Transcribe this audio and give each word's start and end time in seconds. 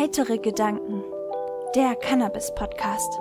Heitere 0.00 0.38
Gedanken. 0.38 1.02
Der 1.74 1.94
Cannabis-Podcast. 1.94 3.20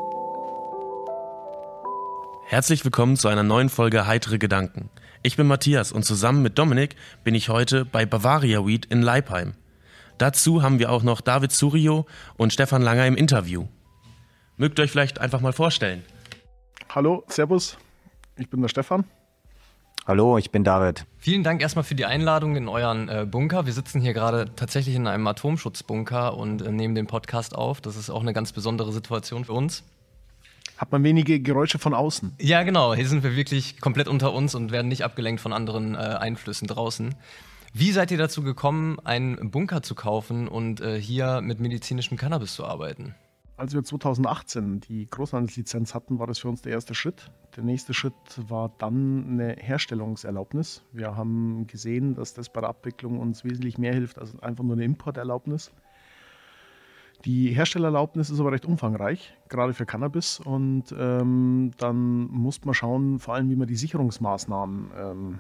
Herzlich 2.45 2.86
willkommen 2.86 3.17
zu 3.17 3.27
einer 3.27 3.43
neuen 3.43 3.67
Folge 3.67 4.07
Heitere 4.07 4.38
Gedanken. 4.38 4.89
Ich 5.21 5.36
bin 5.36 5.45
Matthias 5.45 5.91
und 5.91 6.04
zusammen 6.04 6.41
mit 6.41 6.57
Dominik 6.57 6.95
bin 7.25 7.36
ich 7.36 7.50
heute 7.50 7.84
bei 7.84 8.05
Bavaria 8.05 8.65
Weed 8.65 8.86
in 8.86 9.02
Leipheim. 9.02 9.55
Dazu 10.20 10.63
haben 10.63 10.79
wir 10.79 10.89
auch 10.89 11.04
noch 11.04 11.20
David 11.20 11.52
Surio 11.52 12.05
und 12.38 12.54
Stefan 12.54 12.82
Langer 12.82 13.07
im 13.07 13.18
Interview. 13.18 13.68
Mögt 14.55 14.80
ihr 14.80 14.84
euch 14.84 14.91
vielleicht 14.91 15.20
einfach 15.20 15.41
mal 15.41 15.52
vorstellen? 15.52 16.05
Hallo, 16.88 17.25
Servus, 17.27 17.77
ich 18.38 18.50
bin 18.50 18.61
der 18.61 18.70
Stefan. 18.70 19.04
Hallo, 20.10 20.39
ich 20.39 20.50
bin 20.50 20.64
David. 20.64 21.05
Vielen 21.20 21.44
Dank 21.44 21.62
erstmal 21.62 21.84
für 21.84 21.94
die 21.94 22.05
Einladung 22.05 22.55
in 22.55 22.67
euren 22.67 23.09
äh, 23.09 23.27
Bunker. 23.30 23.67
Wir 23.67 23.73
sitzen 23.73 24.02
hier 24.02 24.13
gerade 24.13 24.50
tatsächlich 24.55 24.95
in 24.95 25.05
einem 25.05 25.27
Atomschutzbunker 25.27 26.36
und 26.36 26.63
äh, 26.63 26.72
nehmen 26.72 26.95
den 26.95 27.05
Podcast 27.05 27.54
auf. 27.54 27.80
Das 27.80 27.95
ist 27.95 28.09
auch 28.09 28.22
eine 28.22 28.34
ganz 28.34 28.52
besondere 28.52 28.91
Situation 28.91 29.45
für 29.45 29.53
uns. 29.53 29.84
Hat 30.80 30.91
man 30.91 31.03
wenige 31.03 31.40
Geräusche 31.40 31.77
von 31.77 31.94
außen? 31.94 32.34
Ja, 32.40 32.64
genau. 32.64 32.95
Hier 32.95 33.08
sind 33.08 33.22
wir 33.22 33.36
wirklich 33.36 33.80
komplett 33.81 34.08
unter 34.08 34.34
uns 34.34 34.55
und 34.55 34.72
werden 34.72 34.88
nicht 34.88 35.03
abgelenkt 35.03 35.41
von 35.41 35.53
anderen 35.53 35.94
äh, 35.94 36.00
Einflüssen 36.00 36.67
draußen. 36.67 37.14
Wie 37.73 37.91
seid 37.91 38.09
ihr 38.09 38.17
dazu 38.17 38.41
gekommen, 38.41 38.98
einen 39.03 39.52
Bunker 39.52 39.84
zu 39.84 39.94
kaufen 39.94 40.48
und 40.48 40.81
äh, 40.81 41.00
hier 41.00 41.41
mit 41.41 41.59
medizinischem 41.59 42.17
Cannabis 42.17 42.55
zu 42.55 42.66
arbeiten? 42.66 43.14
Als 43.59 43.73
wir 43.73 43.84
2018 43.84 44.80
die 44.80 45.05
Großhandelslizenz 45.09 45.94
hatten, 45.94 46.17
war 46.17 46.27
das 46.27 46.40
für 46.40 46.48
uns 46.48 46.62
der 46.62 46.72
erste 46.72 46.95
Schritt. 46.95 47.30
Der 47.58 47.63
nächste 47.66 47.94
Schritt 47.94 48.13
war 48.48 48.72
dann 48.77 49.31
eine 49.31 49.58
Herstellungserlaubnis. 49.59 50.81
Wir 50.94 51.17
haben 51.17 51.67
gesehen, 51.67 52.16
dass 52.16 52.34
das 52.34 52.48
bei 52.48 52.62
der 52.62 52.70
Abwicklung 52.70 53.20
uns 53.20 53.44
wesentlich 53.44 53.77
mehr 53.77 53.94
hilft 53.94 54.17
als 54.17 54.40
einfach 54.40 54.64
nur 54.64 54.78
eine 54.78 54.86
Importerlaubnis. 54.86 55.73
Die 57.25 57.50
Herstellererlaubnis 57.50 58.30
ist 58.30 58.39
aber 58.39 58.53
recht 58.53 58.66
umfangreich, 58.66 59.36
gerade 59.50 59.73
für 59.73 59.86
Cannabis. 59.86 60.39
Und 60.39 60.95
ähm, 60.98 61.72
dann 61.76 62.28
muss 62.30 62.64
man 62.64 62.73
schauen, 62.73 63.20
vor 63.20 63.33
allem, 63.33 63.50
wie 63.50 63.58
man 63.58 63.67
die 63.67 63.76
Sicherungsmaßnahmen 63.76 64.92
ähm, 64.98 65.39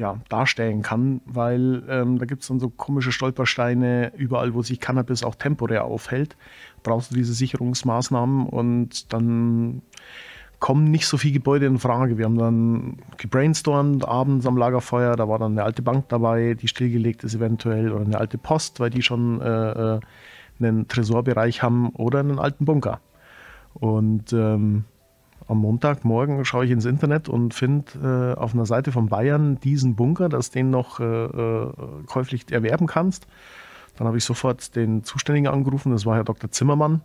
ja, 0.00 0.18
darstellen 0.30 0.80
kann, 0.80 1.20
weil 1.26 1.82
ähm, 1.88 2.18
da 2.18 2.24
gibt 2.24 2.40
es 2.40 2.48
dann 2.48 2.58
so 2.58 2.70
komische 2.70 3.12
Stolpersteine 3.12 4.12
überall, 4.16 4.54
wo 4.54 4.62
sich 4.62 4.80
Cannabis 4.80 5.22
auch 5.22 5.34
temporär 5.34 5.84
aufhält, 5.84 6.36
brauchst 6.82 7.10
du 7.10 7.14
diese 7.16 7.34
Sicherungsmaßnahmen 7.34 8.46
und 8.46 9.12
dann 9.12 9.82
kommen 10.58 10.90
nicht 10.90 11.06
so 11.06 11.18
viele 11.18 11.34
Gebäude 11.34 11.66
in 11.66 11.78
Frage. 11.78 12.16
Wir 12.16 12.24
haben 12.24 12.38
dann 12.38 12.96
gebrainstormt 13.18 14.08
abends 14.08 14.46
am 14.46 14.56
Lagerfeuer, 14.56 15.16
da 15.16 15.28
war 15.28 15.38
dann 15.38 15.52
eine 15.52 15.64
alte 15.64 15.82
Bank 15.82 16.08
dabei, 16.08 16.54
die 16.54 16.68
stillgelegt 16.68 17.22
ist 17.22 17.34
eventuell, 17.34 17.92
oder 17.92 18.06
eine 18.06 18.18
alte 18.18 18.38
Post, 18.38 18.80
weil 18.80 18.90
die 18.90 19.02
schon 19.02 19.40
äh, 19.40 19.96
äh 19.96 20.00
einen 20.58 20.88
Tresorbereich 20.88 21.62
haben 21.62 21.88
oder 21.90 22.20
einen 22.20 22.38
alten 22.38 22.66
Bunker. 22.66 23.00
Und 23.72 24.30
ähm, 24.34 24.84
am 25.50 25.58
Montagmorgen 25.58 26.44
schaue 26.44 26.64
ich 26.64 26.70
ins 26.70 26.84
Internet 26.84 27.28
und 27.28 27.54
finde 27.54 28.36
äh, 28.36 28.40
auf 28.40 28.54
einer 28.54 28.66
Seite 28.66 28.92
von 28.92 29.08
Bayern 29.08 29.58
diesen 29.60 29.96
Bunker, 29.96 30.28
dass 30.28 30.50
den 30.50 30.70
noch 30.70 31.00
äh, 31.00 31.04
äh, 31.04 31.72
käuflich 32.06 32.50
erwerben 32.52 32.86
kannst. 32.86 33.26
Dann 33.96 34.06
habe 34.06 34.16
ich 34.16 34.24
sofort 34.24 34.76
den 34.76 35.02
Zuständigen 35.02 35.48
angerufen, 35.48 35.92
das 35.92 36.06
war 36.06 36.16
Herr 36.16 36.24
Dr. 36.24 36.50
Zimmermann. 36.50 37.02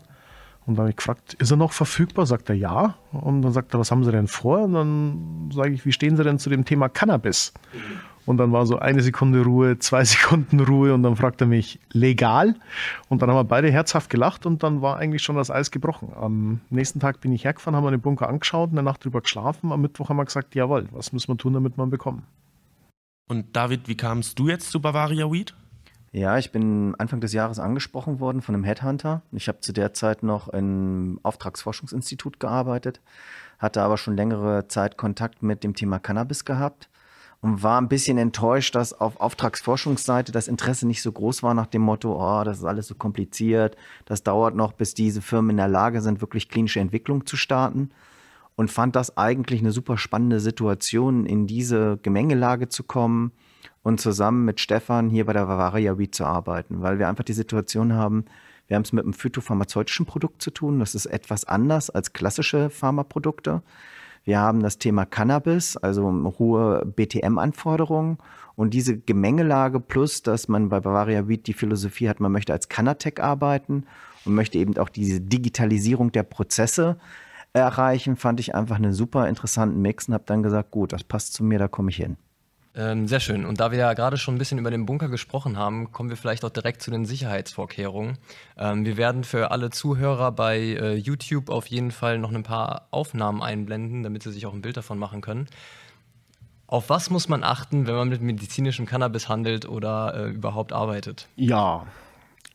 Und 0.67 0.75
dann 0.75 0.83
habe 0.83 0.89
ich 0.91 0.95
gefragt, 0.95 1.33
ist 1.35 1.51
er 1.51 1.57
noch 1.57 1.73
verfügbar? 1.73 2.25
Sagt 2.25 2.49
er 2.49 2.55
ja. 2.55 2.95
Und 3.11 3.43
dann 3.43 3.51
sagt 3.51 3.73
er, 3.75 3.79
was 3.79 3.91
haben 3.91 4.03
Sie 4.03 4.11
denn 4.11 4.27
vor? 4.27 4.63
Und 4.63 4.73
dann 4.73 5.49
sage 5.53 5.71
ich, 5.71 5.85
wie 5.85 5.91
stehen 5.91 6.17
Sie 6.17 6.23
denn 6.23 6.39
zu 6.39 6.49
dem 6.49 6.65
Thema 6.65 6.89
Cannabis? 6.89 7.53
Und 8.25 8.37
dann 8.37 8.51
war 8.51 8.65
so 8.65 8.79
eine 8.79 9.01
Sekunde 9.01 9.43
Ruhe, 9.43 9.77
zwei 9.79 10.03
Sekunden 10.05 10.59
Ruhe 10.59 10.93
und 10.93 11.03
dann 11.03 11.15
fragt 11.15 11.41
er 11.41 11.47
mich, 11.47 11.79
legal? 11.91 12.55
Und 13.07 13.21
dann 13.21 13.29
haben 13.29 13.37
wir 13.37 13.43
beide 13.43 13.71
herzhaft 13.71 14.09
gelacht 14.09 14.45
und 14.45 14.63
dann 14.63 14.81
war 14.81 14.97
eigentlich 14.97 15.21
schon 15.21 15.35
das 15.35 15.51
Eis 15.51 15.71
gebrochen. 15.71 16.11
Am 16.15 16.61
nächsten 16.69 16.99
Tag 16.99 17.21
bin 17.21 17.31
ich 17.31 17.45
hergefahren, 17.45 17.75
haben 17.75 17.83
wir 17.83 17.91
den 17.91 18.01
Bunker 18.01 18.27
angeschaut, 18.27 18.71
eine 18.71 18.83
Nacht 18.83 19.05
drüber 19.05 19.21
geschlafen. 19.21 19.71
Am 19.71 19.81
Mittwoch 19.81 20.09
haben 20.09 20.17
wir 20.17 20.25
gesagt, 20.25 20.55
jawohl, 20.55 20.87
was 20.91 21.13
müssen 21.13 21.27
wir 21.29 21.37
tun, 21.37 21.53
damit 21.53 21.77
wir 21.77 21.83
ihn 21.83 21.89
bekommen? 21.89 22.23
Und 23.27 23.55
David, 23.55 23.87
wie 23.87 23.97
kamst 23.97 24.37
du 24.39 24.47
jetzt 24.47 24.71
zu 24.71 24.79
Bavaria 24.79 25.31
Weed? 25.31 25.55
Ja, 26.11 26.37
ich 26.37 26.51
bin 26.51 26.95
Anfang 26.95 27.19
des 27.19 27.33
Jahres 27.33 27.59
angesprochen 27.59 28.19
worden 28.19 28.41
von 28.41 28.55
einem 28.55 28.63
Headhunter. 28.63 29.21
Ich 29.33 29.49
habe 29.49 29.59
zu 29.59 29.73
der 29.73 29.93
Zeit 29.93 30.23
noch 30.23 30.47
im 30.47 31.19
Auftragsforschungsinstitut 31.23 32.39
gearbeitet, 32.39 33.01
hatte 33.59 33.81
aber 33.81 33.97
schon 33.97 34.15
längere 34.15 34.67
Zeit 34.69 34.95
Kontakt 34.95 35.43
mit 35.43 35.63
dem 35.63 35.75
Thema 35.75 35.99
Cannabis 35.99 36.45
gehabt 36.45 36.89
und 37.45 37.61
war 37.61 37.79
ein 37.79 37.89
bisschen 37.89 38.17
enttäuscht, 38.17 38.73
dass 38.73 38.91
auf 38.91 39.19
Auftragsforschungsseite 39.19 40.31
das 40.31 40.47
Interesse 40.47 40.87
nicht 40.87 41.03
so 41.03 41.11
groß 41.11 41.43
war 41.43 41.53
nach 41.53 41.67
dem 41.67 41.83
Motto, 41.83 42.15
oh, 42.19 42.43
das 42.43 42.57
ist 42.57 42.63
alles 42.63 42.87
so 42.87 42.95
kompliziert, 42.95 43.77
das 44.05 44.23
dauert 44.23 44.55
noch, 44.55 44.73
bis 44.73 44.95
diese 44.95 45.21
Firmen 45.21 45.51
in 45.51 45.57
der 45.57 45.67
Lage 45.67 46.01
sind, 46.01 46.21
wirklich 46.21 46.49
klinische 46.49 46.79
Entwicklung 46.79 47.27
zu 47.27 47.37
starten. 47.37 47.91
Und 48.55 48.71
fand 48.71 48.95
das 48.95 49.15
eigentlich 49.15 49.59
eine 49.59 49.71
super 49.71 49.99
spannende 49.99 50.39
Situation, 50.39 51.27
in 51.27 51.45
diese 51.45 51.99
Gemengelage 52.01 52.67
zu 52.67 52.81
kommen 52.81 53.31
und 53.83 54.01
zusammen 54.01 54.43
mit 54.43 54.59
Stefan 54.59 55.11
hier 55.11 55.27
bei 55.27 55.33
der 55.33 55.45
Bavaria 55.45 55.99
Weed 55.99 56.15
zu 56.15 56.25
arbeiten, 56.25 56.81
weil 56.81 56.97
wir 56.97 57.07
einfach 57.07 57.25
die 57.25 57.33
Situation 57.33 57.93
haben, 57.93 58.25
wir 58.67 58.73
haben 58.73 58.83
es 58.83 58.91
mit 58.91 59.03
einem 59.03 59.13
phytopharmazeutischen 59.13 60.07
Produkt 60.07 60.41
zu 60.41 60.49
tun. 60.49 60.79
Das 60.79 60.95
ist 60.95 61.05
etwas 61.05 61.45
anders 61.45 61.91
als 61.91 62.11
klassische 62.11 62.71
Pharmaprodukte. 62.71 63.61
Wir 64.25 64.39
haben 64.39 64.61
das 64.61 64.79
Thema 64.79 65.05
Cannabis, 65.05 65.77
also 65.77 66.33
hohe 66.39 66.83
BTM-Anforderungen. 66.85 68.17
Und 68.55 68.73
diese 68.73 68.97
Gemengelage 68.97 69.79
plus, 69.79 70.23
dass 70.23 70.47
man 70.47 70.69
bei 70.69 70.79
Bavaria 70.79 71.27
Weed 71.27 71.45
die 71.45 71.53
Philosophie 71.53 72.09
hat, 72.09 72.19
man 72.19 72.31
möchte 72.31 72.51
als 72.51 72.67
Canatech 72.67 73.21
arbeiten 73.21 73.85
und 74.25 74.33
möchte 74.33 74.57
eben 74.57 74.77
auch 74.77 74.89
diese 74.89 75.21
Digitalisierung 75.21 76.11
der 76.11 76.23
Prozesse 76.23 76.97
erreichen, 77.53 78.15
fand 78.15 78.39
ich 78.39 78.55
einfach 78.55 78.77
einen 78.77 78.93
super 78.93 79.29
interessanten 79.29 79.81
Mix 79.81 80.07
und 80.07 80.15
habe 80.15 80.23
dann 80.25 80.41
gesagt, 80.41 80.71
gut, 80.71 80.91
das 80.91 81.03
passt 81.03 81.33
zu 81.33 81.43
mir, 81.43 81.59
da 81.59 81.67
komme 81.67 81.91
ich 81.91 81.97
hin. 81.97 82.17
Ähm, 82.77 83.07
sehr 83.07 83.21
schön. 83.21 83.45
Und 83.45 83.61
da 83.61 83.71
wir 83.71 83.77
ja 83.77 83.93
gerade 83.93 84.17
schon 84.17 84.35
ein 84.35 84.37
bisschen 84.37 84.57
über 84.57 84.69
den 84.69 84.85
Bunker 84.85 85.07
gesprochen 85.07 85.57
haben, 85.57 85.91
kommen 85.93 86.09
wir 86.09 86.17
vielleicht 86.17 86.43
auch 86.43 86.49
direkt 86.49 86.81
zu 86.81 86.91
den 86.91 87.05
Sicherheitsvorkehrungen. 87.05 88.17
Ähm, 88.57 88.85
wir 88.85 88.97
werden 88.97 89.23
für 89.23 89.51
alle 89.51 89.69
Zuhörer 89.69 90.31
bei 90.33 90.57
äh, 90.59 90.95
YouTube 90.95 91.49
auf 91.49 91.67
jeden 91.67 91.91
Fall 91.91 92.19
noch 92.19 92.33
ein 92.33 92.43
paar 92.43 92.87
Aufnahmen 92.91 93.41
einblenden, 93.41 94.03
damit 94.03 94.23
sie 94.23 94.31
sich 94.31 94.45
auch 94.45 94.53
ein 94.53 94.61
Bild 94.61 94.75
davon 94.75 94.99
machen 94.99 95.21
können. 95.21 95.47
Auf 96.67 96.89
was 96.89 97.09
muss 97.09 97.29
man 97.29 97.43
achten, 97.43 97.87
wenn 97.87 97.95
man 97.95 98.09
mit 98.09 98.21
medizinischem 98.21 98.85
Cannabis 98.85 99.29
handelt 99.29 99.65
oder 99.65 100.13
äh, 100.15 100.29
überhaupt 100.31 100.73
arbeitet? 100.73 101.29
Ja, 101.37 101.85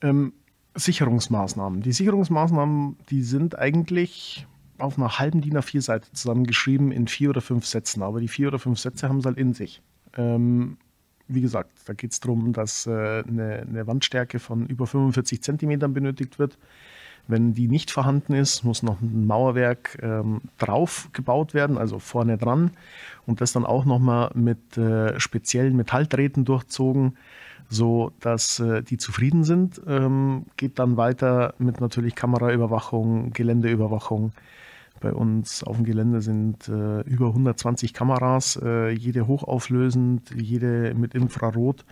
ähm, 0.02 0.34
Sicherungsmaßnahmen. 0.74 1.80
Die 1.80 1.92
Sicherungsmaßnahmen, 1.92 2.98
die 3.08 3.22
sind 3.22 3.58
eigentlich 3.58 4.46
auf 4.78 4.98
einer 4.98 5.18
halben 5.18 5.40
DIN 5.40 5.56
A4-Seite 5.56 6.12
zusammengeschrieben 6.12 6.92
in 6.92 7.06
vier 7.06 7.30
oder 7.30 7.40
fünf 7.40 7.66
Sätzen. 7.66 8.02
Aber 8.02 8.20
die 8.20 8.28
vier 8.28 8.48
oder 8.48 8.58
fünf 8.58 8.78
Sätze 8.78 9.08
haben 9.08 9.18
es 9.18 9.26
halt 9.26 9.38
in 9.38 9.54
sich. 9.54 9.82
Ähm, 10.16 10.76
wie 11.28 11.40
gesagt, 11.40 11.70
da 11.86 11.92
geht 11.92 12.12
es 12.12 12.20
darum, 12.20 12.52
dass 12.52 12.86
äh, 12.86 12.90
eine, 13.26 13.64
eine, 13.68 13.86
Wandstärke 13.86 14.38
von 14.38 14.66
über 14.66 14.86
45 14.86 15.42
Zentimetern 15.42 15.94
benötigt 15.94 16.38
wird. 16.38 16.58
Wenn 17.28 17.54
die 17.54 17.68
nicht 17.68 17.90
vorhanden 17.90 18.32
ist, 18.32 18.64
muss 18.64 18.82
noch 18.82 19.00
ein 19.00 19.26
Mauerwerk 19.26 19.98
ähm, 20.02 20.40
drauf 20.58 21.08
gebaut 21.12 21.54
werden, 21.54 21.78
also 21.78 22.00
vorne 22.00 22.36
dran. 22.36 22.72
Und 23.26 23.40
das 23.40 23.52
dann 23.52 23.64
auch 23.64 23.84
nochmal 23.84 24.30
mit 24.34 24.76
äh, 24.76 25.18
speziellen 25.20 25.76
Metalldrähten 25.76 26.44
durchzogen, 26.44 27.16
so 27.68 28.10
dass 28.18 28.58
äh, 28.58 28.82
die 28.82 28.98
zufrieden 28.98 29.44
sind. 29.44 29.80
Ähm, 29.86 30.46
geht 30.56 30.80
dann 30.80 30.96
weiter 30.96 31.54
mit 31.58 31.80
natürlich 31.80 32.16
Kameraüberwachung, 32.16 33.32
Geländeüberwachung. 33.32 34.32
Bei 35.00 35.12
uns 35.14 35.64
auf 35.64 35.76
dem 35.76 35.86
Gelände 35.86 36.20
sind 36.20 36.68
äh, 36.68 37.00
über 37.02 37.28
120 37.28 37.94
Kameras, 37.94 38.60
äh, 38.62 38.90
jede 38.90 39.26
hochauflösend, 39.26 40.30
jede 40.36 40.94
mit 40.94 41.14
Infrarot. 41.14 41.86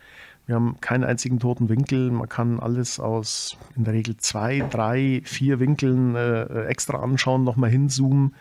Wir 0.44 0.54
haben 0.54 0.80
keinen 0.80 1.04
einzigen 1.04 1.40
toten 1.40 1.70
Winkel. 1.70 2.10
Man 2.10 2.28
kann 2.28 2.60
alles 2.60 3.00
aus 3.00 3.56
in 3.76 3.84
der 3.84 3.94
Regel 3.94 4.18
zwei, 4.18 4.60
drei, 4.70 5.22
vier 5.24 5.58
Winkeln 5.58 6.16
äh, 6.16 6.64
extra 6.64 6.98
anschauen, 6.98 7.44
nochmal 7.44 7.70
hinzoomen. 7.70 8.34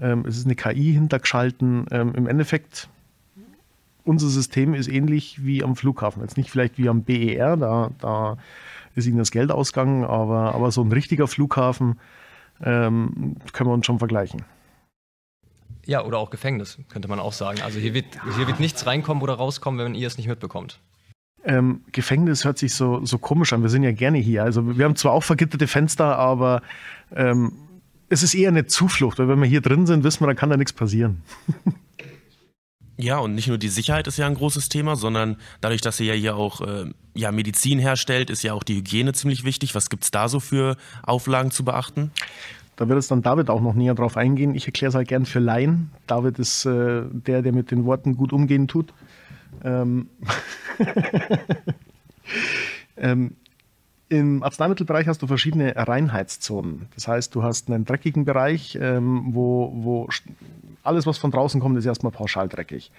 Ähm, 0.00 0.24
es 0.26 0.38
ist 0.38 0.46
eine 0.46 0.56
KI 0.56 0.92
hintergeschalten. 0.92 1.86
Ähm, 1.90 2.14
Im 2.14 2.26
Endeffekt, 2.26 2.88
unser 4.04 4.28
System 4.28 4.72
ist 4.72 4.88
ähnlich 4.88 5.44
wie 5.44 5.62
am 5.62 5.76
Flughafen. 5.76 6.22
Jetzt 6.22 6.38
nicht 6.38 6.50
vielleicht 6.50 6.78
wie 6.78 6.88
am 6.88 7.02
BER, 7.02 7.58
da, 7.58 7.90
da 7.98 8.38
ist 8.94 9.06
Ihnen 9.06 9.18
das 9.18 9.30
Geld 9.30 9.50
ausgegangen, 9.50 10.04
aber, 10.04 10.54
aber 10.54 10.70
so 10.70 10.82
ein 10.82 10.92
richtiger 10.92 11.28
Flughafen 11.28 11.98
ähm, 12.62 13.36
können 13.52 13.70
wir 13.70 13.74
uns 13.74 13.86
schon 13.86 13.98
vergleichen. 13.98 14.44
Ja, 15.86 16.04
oder 16.04 16.18
auch 16.18 16.30
Gefängnis, 16.30 16.78
könnte 16.88 17.08
man 17.08 17.18
auch 17.18 17.32
sagen. 17.32 17.62
Also 17.62 17.78
hier 17.78 17.94
wird, 17.94 18.06
hier 18.36 18.46
wird 18.46 18.60
nichts 18.60 18.86
reinkommen 18.86 19.22
oder 19.22 19.34
rauskommen, 19.34 19.84
wenn 19.84 19.94
ihr 19.94 20.06
es 20.06 20.18
nicht 20.18 20.28
mitbekommt. 20.28 20.80
Ähm, 21.44 21.82
Gefängnis 21.92 22.44
hört 22.44 22.58
sich 22.58 22.74
so, 22.74 23.04
so 23.04 23.16
komisch 23.18 23.52
an. 23.52 23.62
Wir 23.62 23.70
sind 23.70 23.84
ja 23.84 23.92
gerne 23.92 24.18
hier. 24.18 24.42
Also 24.42 24.76
wir 24.76 24.84
haben 24.84 24.96
zwar 24.96 25.12
auch 25.12 25.22
vergitterte 25.22 25.66
Fenster, 25.66 26.18
aber 26.18 26.62
ähm, 27.14 27.52
es 28.10 28.22
ist 28.22 28.34
eher 28.34 28.48
eine 28.48 28.66
Zuflucht, 28.66 29.18
weil 29.18 29.28
wenn 29.28 29.40
wir 29.40 29.48
hier 29.48 29.60
drin 29.60 29.86
sind, 29.86 30.04
wissen 30.04 30.20
wir, 30.20 30.26
da 30.26 30.34
kann 30.34 30.50
da 30.50 30.56
nichts 30.56 30.72
passieren. 30.72 31.22
Ja, 33.00 33.18
und 33.18 33.36
nicht 33.36 33.46
nur 33.46 33.58
die 33.58 33.68
Sicherheit 33.68 34.08
ist 34.08 34.18
ja 34.18 34.26
ein 34.26 34.34
großes 34.34 34.68
Thema, 34.68 34.96
sondern 34.96 35.36
dadurch, 35.60 35.80
dass 35.80 36.00
ihr 36.00 36.06
ja 36.06 36.14
hier 36.14 36.36
auch 36.36 36.60
äh, 36.60 36.92
ja, 37.14 37.30
Medizin 37.30 37.78
herstellt, 37.78 38.28
ist 38.28 38.42
ja 38.42 38.54
auch 38.54 38.64
die 38.64 38.74
Hygiene 38.74 39.12
ziemlich 39.12 39.44
wichtig. 39.44 39.76
Was 39.76 39.88
gibt 39.88 40.02
es 40.02 40.10
da 40.10 40.28
so 40.28 40.40
für 40.40 40.76
Auflagen 41.04 41.52
zu 41.52 41.64
beachten? 41.64 42.10
Da 42.74 42.88
wird 42.88 42.98
es 42.98 43.06
dann 43.06 43.22
David 43.22 43.50
auch 43.50 43.60
noch 43.60 43.74
näher 43.74 43.94
drauf 43.94 44.16
eingehen. 44.16 44.56
Ich 44.56 44.66
erkläre 44.66 44.88
es 44.88 44.94
halt 44.96 45.06
gern 45.06 45.26
für 45.26 45.38
Laien. 45.38 45.92
David 46.08 46.40
ist 46.40 46.64
äh, 46.64 47.02
der, 47.10 47.42
der 47.42 47.52
mit 47.52 47.70
den 47.70 47.84
Worten 47.84 48.16
gut 48.16 48.32
umgehen 48.32 48.66
tut. 48.66 48.92
Ähm 49.62 50.08
ähm, 52.96 53.36
Im 54.08 54.42
Arzneimittelbereich 54.42 55.06
hast 55.06 55.22
du 55.22 55.28
verschiedene 55.28 55.72
Reinheitszonen. 55.76 56.88
Das 56.96 57.06
heißt, 57.06 57.32
du 57.32 57.44
hast 57.44 57.70
einen 57.70 57.84
dreckigen 57.84 58.24
Bereich, 58.24 58.76
ähm, 58.80 59.34
wo, 59.34 59.72
wo 59.74 60.08
alles, 60.82 61.06
was 61.06 61.18
von 61.18 61.30
draußen 61.30 61.60
kommt, 61.60 61.76
ist 61.76 61.86
erstmal 61.86 62.12
pauschal 62.12 62.48
dreckig. 62.48 62.90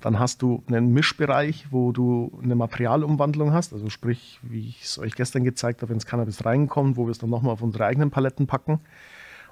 Dann 0.00 0.18
hast 0.18 0.42
du 0.42 0.62
einen 0.68 0.92
Mischbereich, 0.92 1.66
wo 1.70 1.92
du 1.92 2.38
eine 2.42 2.54
Materialumwandlung 2.54 3.52
hast, 3.52 3.72
also 3.72 3.88
sprich, 3.88 4.38
wie 4.42 4.68
ich 4.68 4.82
es 4.84 4.98
euch 4.98 5.14
gestern 5.14 5.44
gezeigt 5.44 5.82
habe, 5.82 5.90
wenn 5.90 5.98
das 5.98 6.06
Cannabis 6.06 6.44
reinkommt, 6.44 6.96
wo 6.96 7.06
wir 7.06 7.10
es 7.10 7.18
dann 7.18 7.30
nochmal 7.30 7.52
auf 7.52 7.62
unsere 7.62 7.86
eigenen 7.86 8.10
Paletten 8.10 8.46
packen. 8.46 8.80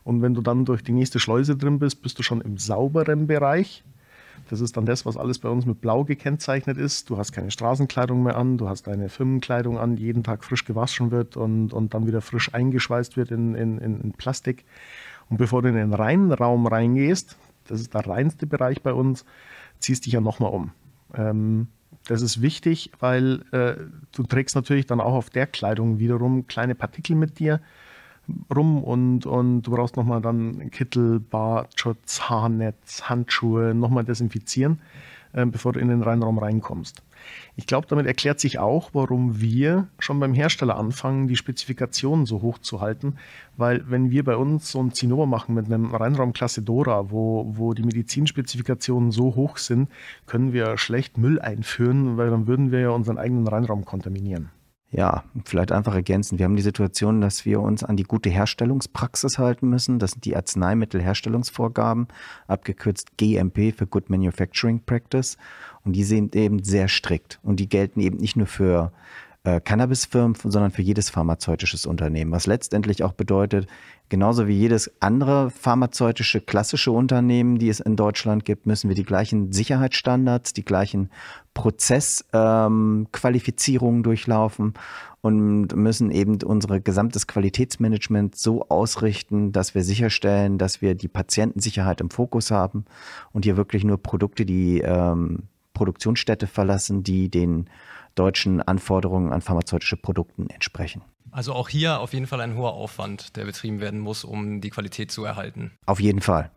Und 0.05 0.23
wenn 0.23 0.35
du 0.35 0.41
dann 0.41 0.65
durch 0.65 0.85
die 0.85 0.93
nächste 0.93 1.19
Schleuse 1.19 1.57
drin 1.57 1.79
bist, 1.79 2.03
bist 2.03 2.19
du 2.19 2.23
schon 2.23 2.41
im 2.41 2.59
sauberen 2.59 3.27
Bereich. 3.27 3.83
Das 4.49 4.61
ist 4.61 4.77
dann 4.77 4.87
das, 4.87 5.05
was 5.05 5.17
alles 5.17 5.39
bei 5.41 5.49
uns 5.49 5.67
mit 5.67 5.81
Blau 5.81 6.05
gekennzeichnet 6.05 6.77
ist. 6.77 7.11
Du 7.11 7.19
hast 7.19 7.33
keine 7.33 7.51
Straßenkleidung 7.51 8.23
mehr 8.23 8.37
an, 8.37 8.59
du 8.59 8.69
hast 8.69 8.87
deine 8.87 9.09
Firmenkleidung 9.09 9.79
an, 9.79 9.97
die 9.97 10.05
jeden 10.05 10.23
Tag 10.23 10.45
frisch 10.45 10.65
gewaschen 10.65 11.11
wird 11.11 11.37
und, 11.37 11.73
und 11.73 11.95
dann 11.95 12.07
wieder 12.07 12.21
frisch 12.21 12.55
eingeschweißt 12.55 13.17
wird 13.17 13.33
in, 13.33 13.55
in, 13.55 13.79
in 13.79 14.13
Plastik. 14.13 14.65
Und 15.29 15.39
bevor 15.39 15.63
du 15.63 15.69
in 15.69 15.75
den 15.75 15.93
reinen 15.93 16.33
Raum 16.33 16.67
reingehst, 16.67 17.37
das 17.69 17.81
ist 17.81 17.95
der 17.95 18.07
reinste 18.07 18.47
Bereich 18.47 18.83
bei 18.83 18.93
uns, 18.93 19.25
ziehst 19.79 20.07
dich 20.07 20.15
ja 20.15 20.21
nochmal 20.21 20.53
um. 20.53 20.73
Ähm, 21.15 21.69
das 22.07 22.23
ist 22.23 22.41
wichtig, 22.41 22.91
weil 23.01 23.43
äh, 23.53 23.77
du 24.13 24.23
trägst 24.23 24.55
natürlich 24.55 24.87
dann 24.87 25.01
auch 25.01 25.15
auf 25.15 25.31
der 25.31 25.47
Kleidung 25.47 25.99
wiederum 25.99 26.47
kleine 26.47 26.75
Partikel 26.75 27.17
mit 27.17 27.39
dir 27.39 27.61
rum 28.55 28.83
und, 28.83 29.27
und 29.27 29.63
du 29.63 29.71
brauchst 29.71 29.97
nochmal 29.97 30.21
dann 30.21 30.71
Kittel, 30.71 31.21
Bartschutz, 31.21 32.23
Haarnetz, 32.23 33.03
Handschuhe, 33.05 33.75
nochmal 33.75 34.05
desinfizieren, 34.05 34.75
äh, 34.75 35.16
bevor 35.45 35.75
du 35.75 35.81
in 35.81 35.89
den 35.89 36.03
Reinraum 36.03 36.39
reinkommst. 36.39 37.03
Ich 37.57 37.67
glaube, 37.67 37.87
damit 37.89 38.07
erklärt 38.07 38.41
sich 38.41 38.59
auch, 38.59 38.91
warum 38.93 39.41
wir 39.41 39.89
schon 39.99 40.19
beim 40.19 40.33
Hersteller 40.33 40.77
anfangen, 40.77 41.29
die 41.29 41.37
Spezifikationen 41.37 42.25
so 42.25 42.41
hoch 42.43 42.59
zu 42.59 42.81
halten, 42.81 43.17
weil 43.57 43.85
wenn 43.91 44.11
wir 44.11 44.25
bei 44.25 44.37
uns 44.37 44.71
so 44.71 44.83
ein 44.83 44.93
Zinnober 44.93 45.27
machen 45.27 45.55
mit 45.55 45.67
einem 45.67 45.95
Reinraumklasse 45.95 46.63
Dora, 46.63 47.11
wo, 47.11 47.47
wo 47.57 47.75
die 47.75 47.83
Medizinspezifikationen 47.83 49.11
so 49.11 49.35
hoch 49.35 49.59
sind, 49.59 49.91
können 50.27 50.53
wir 50.53 50.79
schlecht 50.79 51.19
Müll 51.19 51.41
einführen, 51.41 52.17
weil 52.17 52.31
dann 52.31 52.47
würden 52.47 52.73
wir 52.73 52.81
ja 52.81 52.91
unseren 52.91 53.19
eigenen 53.19 53.47
Reinraum 53.47 53.85
kontaminieren. 53.85 54.51
Ja, 54.97 55.25
vielleicht 55.45 55.73
einfach 55.73 55.95
ergänzen. 55.95 56.39
Wir 56.39 56.47
haben 56.47 56.57
die 56.57 56.63
Situation, 56.63 57.21
dass 57.21 57.45
wir 57.45 57.61
uns 57.61 57.85
an 57.85 57.99
die 57.99 58.05
gute 58.05 58.31
Herstellungspraxis 58.31 59.37
halten 59.37 59.69
müssen. 59.69 59.99
Das 59.99 60.13
sind 60.13 60.25
die 60.25 60.35
Arzneimittelherstellungsvorgaben, 60.35 62.09
abgekürzt 62.47 63.19
GMP 63.19 63.75
für 63.77 63.87
Good 63.87 64.09
Manufacturing 64.09 64.81
Practice. 64.87 65.37
Und 65.85 65.93
die 65.93 66.05
sind 66.05 66.35
eben 66.35 66.65
sehr 66.65 66.89
strikt. 66.89 67.39
Und 67.43 67.61
die 67.61 67.69
gelten 67.69 68.01
eben 68.01 68.17
nicht 68.17 68.37
nur 68.37 68.47
für 68.47 68.91
äh, 69.47 69.61
Cannabisfirmen, 69.61 70.37
sondern 70.43 70.73
für 70.73 70.83
jedes 70.83 71.09
pharmazeutisches 71.09 71.87
Unternehmen. 71.87 72.33
Was 72.33 72.49
letztendlich 72.49 73.05
auch 73.05 73.13
bedeutet, 73.13 73.69
genauso 74.09 74.49
wie 74.49 74.55
jedes 74.55 74.91
andere 75.01 75.51
pharmazeutische 75.51 76.41
klassische 76.41 76.91
Unternehmen, 76.91 77.59
die 77.59 77.69
es 77.69 77.79
in 77.79 77.95
Deutschland 77.95 78.45
gibt, 78.45 78.67
müssen 78.67 78.89
wir 78.89 78.97
die 78.97 79.05
gleichen 79.05 79.53
Sicherheitsstandards, 79.53 80.53
die 80.53 80.65
gleichen 80.65 81.11
Prozessqualifizierungen 81.55 84.01
ähm, 84.01 84.03
durchlaufen 84.03 84.75
und 85.21 85.77
müssen 85.77 86.11
eben 86.11 86.43
unser 86.43 86.81
gesamtes 86.81 87.29
Qualitätsmanagement 87.29 88.35
so 88.35 88.69
ausrichten, 88.69 89.53
dass 89.53 89.77
wir 89.77 89.85
sicherstellen, 89.85 90.59
dass 90.59 90.83
wir 90.83 90.97
die 90.97 91.09
Patientensicherheit 91.09 92.01
im 92.01 92.11
Fokus 92.11 92.51
haben 92.51 92.85
und 93.33 93.45
hier 93.45 93.57
wirklich 93.57 93.85
nur 93.85 94.03
Produkte, 94.03 94.45
die 94.45 94.81
ähm, 94.81 95.45
Produktionsstätte 95.73 96.49
verlassen, 96.49 97.05
die 97.05 97.29
den 97.29 97.71
deutschen 98.17 98.61
Anforderungen 98.61 99.33
an 99.33 99.41
pharmazeutische 99.41 99.97
Produkte 99.97 100.47
entsprechen. 100.49 101.03
Also 101.31 101.53
auch 101.53 101.69
hier 101.69 102.01
auf 102.01 102.13
jeden 102.13 102.27
Fall 102.27 102.41
ein 102.41 102.57
hoher 102.57 102.73
Aufwand, 102.73 103.37
der 103.37 103.45
betrieben 103.45 103.81
werden 103.81 104.01
muss, 104.01 104.25
um 104.25 104.61
die 104.61 104.71
Qualität 104.71 105.11
zu 105.13 105.25
erhalten. 105.25 105.73
Auf 105.87 106.01
jeden 106.01 106.21
Fall. 106.21 106.51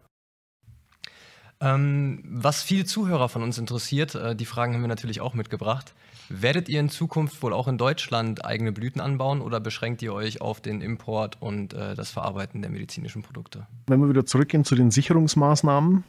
Ähm, 1.61 2.23
was 2.23 2.63
viele 2.63 2.85
Zuhörer 2.85 3.27
von 3.27 3.43
uns 3.43 3.57
interessiert, 3.57 4.15
äh, 4.15 4.35
die 4.35 4.45
Fragen 4.45 4.73
haben 4.73 4.81
wir 4.81 4.87
natürlich 4.87 5.19
auch 5.19 5.33
mitgebracht. 5.33 5.93
Werdet 6.29 6.69
ihr 6.69 6.79
in 6.79 6.89
Zukunft 6.89 7.41
wohl 7.43 7.53
auch 7.53 7.67
in 7.67 7.77
Deutschland 7.77 8.45
eigene 8.45 8.71
Blüten 8.71 9.01
anbauen 9.01 9.41
oder 9.41 9.59
beschränkt 9.59 10.01
ihr 10.01 10.13
euch 10.13 10.39
auf 10.39 10.61
den 10.61 10.79
Import 10.79 11.41
und 11.41 11.73
äh, 11.73 11.95
das 11.95 12.11
Verarbeiten 12.11 12.61
der 12.61 12.71
medizinischen 12.71 13.23
Produkte? 13.23 13.67
Wenn 13.87 13.99
wir 13.99 14.07
wieder 14.07 14.25
zurückgehen 14.25 14.63
zu 14.63 14.75
den 14.75 14.91
Sicherungsmaßnahmen, 14.91 16.05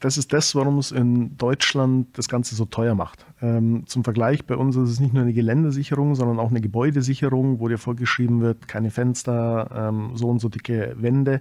das 0.00 0.18
ist 0.18 0.32
das, 0.32 0.54
warum 0.54 0.78
es 0.78 0.92
in 0.92 1.36
Deutschland 1.36 2.18
das 2.18 2.28
Ganze 2.28 2.54
so 2.54 2.64
teuer 2.64 2.94
macht. 2.94 3.26
Ähm, 3.40 3.84
zum 3.86 4.04
Vergleich, 4.04 4.44
bei 4.44 4.56
uns 4.56 4.76
ist 4.76 4.90
es 4.90 5.00
nicht 5.00 5.14
nur 5.14 5.22
eine 5.22 5.32
Geländesicherung, 5.32 6.14
sondern 6.14 6.38
auch 6.38 6.50
eine 6.50 6.60
Gebäudesicherung, 6.60 7.60
wo 7.60 7.68
dir 7.68 7.78
vorgeschrieben 7.78 8.40
wird, 8.40 8.68
keine 8.68 8.90
Fenster, 8.90 9.70
ähm, 9.74 10.10
so 10.14 10.28
und 10.28 10.40
so 10.40 10.48
dicke 10.48 10.94
Wände. 10.98 11.40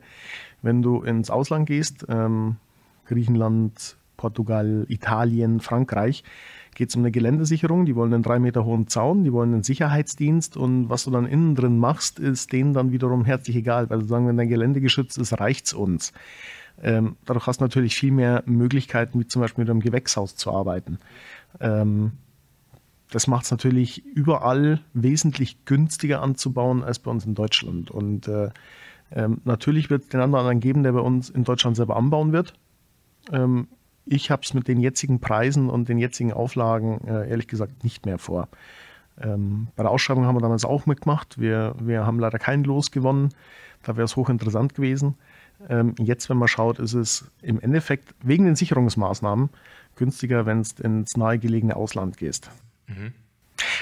Wenn 0.62 0.82
du 0.82 1.02
ins 1.02 1.30
Ausland 1.30 1.66
gehst, 1.66 2.06
ähm, 2.10 2.58
Griechenland, 3.06 3.98
Portugal, 4.18 4.86
Italien, 4.88 5.60
Frankreich, 5.60 6.24
geht 6.76 6.90
es 6.90 6.96
um 6.96 7.02
eine 7.02 7.12
Geländesicherung. 7.12 7.86
Die 7.86 7.96
wollen 7.96 8.14
einen 8.14 8.24
drei 8.24 8.40
Meter 8.40 8.66
hohen 8.66 8.88
Zaun, 8.88 9.24
die 9.24 9.34
wollen 9.34 9.54
einen 9.54 9.64
Sicherheitsdienst 9.64 10.58
und 10.58 10.90
was 10.90 11.04
du 11.04 11.12
dann 11.12 11.26
innen 11.26 11.56
drin 11.56 11.78
machst, 11.78 12.20
ist 12.20 12.52
denen 12.52 12.74
dann 12.74 12.92
wiederum 12.92 13.26
herzlich 13.26 13.56
egal, 13.56 13.90
weil 13.90 14.02
sie 14.02 14.08
sagen, 14.08 14.28
wenn 14.28 14.38
dein 14.38 14.50
Gelände 14.50 14.82
geschützt 14.82 15.18
ist, 15.18 15.40
reicht 15.40 15.68
es 15.68 15.74
uns. 15.74 16.14
Ähm, 16.82 17.16
dadurch 17.26 17.48
hast 17.48 17.60
du 17.62 17.66
natürlich 17.66 17.96
viel 17.96 18.12
mehr 18.12 18.44
Möglichkeiten, 18.46 19.20
wie 19.20 19.28
zum 19.28 19.42
Beispiel 19.42 19.64
mit 19.64 19.70
einem 19.70 19.80
Gewächshaus 19.80 20.36
zu 20.36 20.52
arbeiten. 20.52 21.00
Ähm, 21.60 22.14
das 23.12 23.28
macht 23.28 23.46
es 23.46 23.52
natürlich 23.52 24.04
überall 24.06 24.82
wesentlich 24.94 25.66
günstiger 25.66 26.22
anzubauen 26.22 26.84
als 26.84 27.00
bei 27.00 27.12
uns 27.12 27.26
in 27.26 27.36
Deutschland. 27.36 27.92
Und 27.92 28.28
äh, 28.28 28.50
ähm, 29.12 29.42
natürlich 29.46 29.90
wird 29.90 30.04
es 30.04 30.10
den 30.10 30.20
anderen, 30.20 30.60
geben, 30.60 30.84
der 30.84 30.94
bei 30.94 31.00
uns 31.00 31.30
in 31.30 31.44
Deutschland 31.44 31.76
selber 31.76 31.96
anbauen 31.96 32.32
wird. 32.32 32.54
Ähm, 33.32 33.68
ich 34.06 34.32
habe 34.32 34.42
es 34.44 34.54
mit 34.54 34.68
den 34.68 34.80
jetzigen 34.80 35.20
Preisen 35.20 35.70
und 35.70 35.88
den 35.90 36.00
jetzigen 36.00 36.34
Auflagen 36.34 37.08
äh, 37.08 37.30
ehrlich 37.30 37.48
gesagt 37.48 37.84
nicht 37.84 38.06
mehr 38.06 38.18
vor. 38.18 38.50
Ähm, 39.22 39.68
bei 39.76 39.84
der 39.84 39.92
Ausschreibung 39.92 40.26
haben 40.26 40.36
wir 40.36 40.42
damals 40.42 40.66
auch 40.66 40.86
mitgemacht. 40.86 41.40
Wir, 41.40 41.76
wir 41.80 42.06
haben 42.06 42.20
leider 42.20 42.40
kein 42.40 42.64
Los 42.64 42.92
gewonnen. 42.92 43.30
Da 43.84 43.96
wäre 43.96 44.06
es 44.06 44.16
hochinteressant 44.16 44.74
gewesen. 44.74 45.16
Ähm, 45.70 45.96
jetzt, 46.00 46.30
wenn 46.30 46.38
man 46.38 46.48
schaut, 46.48 46.80
ist 46.80 46.94
es 46.94 47.32
im 47.42 47.60
Endeffekt 47.60 48.14
wegen 48.22 48.46
den 48.46 48.56
Sicherungsmaßnahmen 48.56 49.50
günstiger, 49.96 50.46
wenn 50.46 50.62
es 50.62 50.74
ins 50.74 51.18
nahegelegene 51.18 51.76
Ausland 51.76 52.18
gehst. 52.18 52.50
Mhm. 52.88 53.14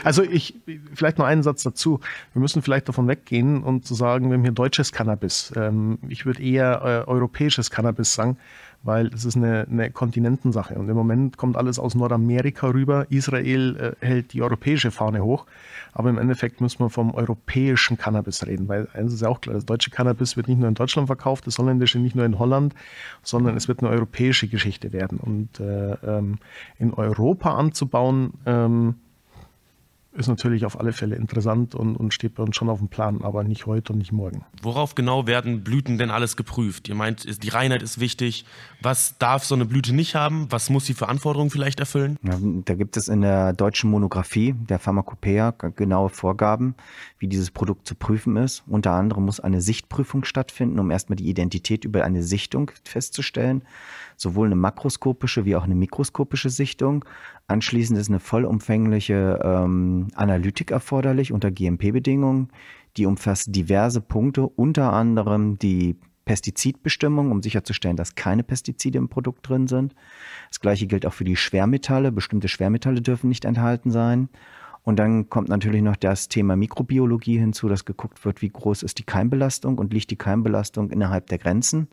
Also 0.03 0.24
ich, 0.24 0.55
vielleicht 0.93 1.17
noch 1.17 1.25
einen 1.25 1.43
Satz 1.43 1.63
dazu. 1.63 2.00
Wir 2.34 2.41
müssen 2.41 2.62
vielleicht 2.62 2.88
davon 2.88 3.08
weggehen 3.08 3.63
und 3.63 3.86
zu 3.86 3.93
sagen, 3.93 4.29
wir 4.29 4.36
haben 4.36 4.43
hier 4.43 4.51
deutsches 4.51 4.91
Cannabis. 4.91 5.53
Ähm, 5.55 6.00
ich 6.08 6.25
würde 6.25 6.43
eher 6.43 7.05
äh, 7.05 7.10
europäisches 7.10 7.70
Cannabis 7.70 8.13
sagen, 8.13 8.38
weil 8.84 9.08
es 9.08 9.25
ist 9.25 9.36
eine, 9.36 9.67
eine 9.70 9.91
Kontinentensache. 9.91 10.75
Und 10.75 10.89
im 10.89 10.96
Moment 10.96 11.38
kommt 11.38 11.55
alles 11.55 11.77
aus 11.77 11.93
Nordamerika 11.93 12.67
rüber. 12.67 13.05
Israel 13.10 13.96
äh, 14.01 14.05
hält 14.05 14.34
die 14.34 14.41
europäische 14.41 14.91
Fahne 14.91 15.24
hoch. 15.24 15.46
Aber 15.93 16.10
im 16.10 16.17
Endeffekt 16.17 16.62
muss 16.62 16.79
man 16.79 16.89
vom 16.89 17.13
europäischen 17.13 17.98
Cannabis 17.98 18.46
reden, 18.48 18.67
weil 18.67 18.88
eins 18.93 19.13
ist 19.13 19.22
ja 19.22 19.27
auch 19.27 19.41
klar, 19.41 19.55
das 19.55 19.65
deutsche 19.65 19.91
Cannabis 19.91 20.38
wird 20.38 20.48
nicht 20.48 20.58
nur 20.58 20.70
in 20.70 20.74
Deutschland 20.74 21.08
verkauft, 21.08 21.46
das 21.48 21.60
holländische 21.60 22.00
nicht 22.00 22.15
nur 22.15 22.25
in 22.25 22.39
Holland, 22.39 22.74
sondern 23.24 23.55
es 23.58 23.67
wird 23.67 23.81
eine 23.81 23.89
europäische 23.89 24.48
Geschichte 24.48 24.93
werden. 24.93 25.20
Und 25.20 25.60
äh, 25.60 25.93
ähm, 26.03 26.39
in 26.79 26.93
Europa 26.93 27.55
anzubauen, 27.55 28.34
ähm, 28.46 28.96
ist 30.13 30.27
natürlich 30.27 30.65
auf 30.65 30.80
alle 30.80 30.91
Fälle 30.91 31.15
interessant 31.15 31.74
und, 31.74 31.96
und, 31.96 32.13
steht 32.13 32.36
bei 32.36 32.44
uns 32.44 32.56
schon 32.56 32.70
auf 32.70 32.80
dem 32.80 32.89
Plan, 32.89 33.22
aber 33.24 33.44
nicht 33.44 33.65
heute 33.65 33.94
und 33.94 34.00
nicht 34.00 34.12
morgen. 34.12 34.44
Worauf 34.62 34.94
genau 34.94 35.25
werden 35.25 35.63
Blüten 35.63 35.98
denn 35.98 36.12
alles 36.12 36.36
geprüft? 36.36 36.89
Ihr 36.89 36.96
meint, 36.96 37.44
die 37.44 37.50
Reinheit 37.50 37.82
ist 37.82 38.00
wichtig. 38.00 38.46
Was 38.82 39.18
darf 39.20 39.46
so 39.46 39.56
eine 39.56 39.65
Blüte 39.65 39.94
nicht 39.96 40.15
haben? 40.15 40.48
Was 40.50 40.70
muss 40.70 40.86
sie 40.86 40.94
für 40.94 41.08
Anforderungen 41.08 41.50
vielleicht 41.50 41.80
erfüllen? 41.80 42.18
Ja, 42.24 42.38
da 42.65 42.75
gibt 42.75 42.98
es 42.98 43.08
in 43.08 43.22
der 43.22 43.53
deutschen 43.53 43.89
Monographie 43.89 44.53
der 44.53 44.80
Pharmakopäa 44.80 45.51
genaue 45.75 46.10
Vorgaben, 46.10 46.75
wie 47.20 47.27
dieses 47.27 47.51
Produkt 47.51 47.88
zu 47.88 47.96
prüfen 47.96 48.36
ist. 48.36 48.63
Unter 48.68 48.91
anderem 48.91 49.25
muss 49.25 49.39
eine 49.39 49.62
Sichtprüfung 49.62 50.25
stattfinden, 50.25 50.80
um 50.80 50.91
erstmal 50.91 51.15
die 51.15 51.30
Identität 51.30 51.86
über 51.86 52.03
eine 52.03 52.24
Sichtung 52.24 52.72
festzustellen 52.84 53.63
sowohl 54.22 54.48
eine 54.48 54.56
makroskopische 54.56 55.46
wie 55.46 55.56
auch 55.56 55.63
eine 55.63 55.75
mikroskopische 55.75 56.50
Sichtung. 56.50 57.04
Anschließend 57.48 58.00
ist 58.00 58.10
eine 58.10 58.20
vollumfängliche 58.20 59.40
ähm, 59.44 60.08
Analytik 60.16 60.72
erforderlich 60.72 61.32
unter 61.32 61.51
GMP-Bedingungen. 61.51 62.50
Die 62.98 63.06
umfasst 63.06 63.56
diverse 63.56 64.01
Punkte, 64.01 64.44
unter 64.48 64.94
anderem 64.94 65.58
die 65.58 65.98
Pestizidbestimmungen, 66.25 67.32
um 67.32 67.42
sicherzustellen, 67.42 67.98
dass 67.98 68.16
keine 68.16 68.44
Pestizide 68.44 68.98
im 68.98 69.10
Produkt 69.10 69.50
drin 69.50 69.68
sind. 69.68 69.96
Das 70.50 70.60
gleiche 70.60 70.88
gilt 70.88 71.06
auch 71.06 71.13
für 71.13 71.24
die 71.24 71.36
Schwermetalle. 71.36 72.12
Bestimmte 72.12 72.48
Schwermetalle 72.48 73.01
dürfen 73.01 73.28
nicht 73.28 73.46
enthalten 73.46 73.92
sein. 73.92 74.30
Und 74.84 74.98
dann 74.98 75.30
kommt 75.30 75.50
natürlich 75.50 75.82
noch 75.82 75.96
das 75.96 76.28
Thema 76.28 76.56
Mikrobiologie 76.56 77.38
hinzu, 77.38 77.68
dass 77.70 77.86
geguckt 77.86 78.24
wird, 78.25 78.42
wie 78.42 78.50
groß 78.50 78.84
ist 78.84 78.98
die 78.98 79.04
Keimbelastung 79.04 79.78
und 79.78 79.94
liegt 79.94 80.10
die 80.10 80.16
Keimbelastung 80.16 80.90
innerhalb 80.90 81.28
der 81.28 81.38
Grenzen. 81.38 81.88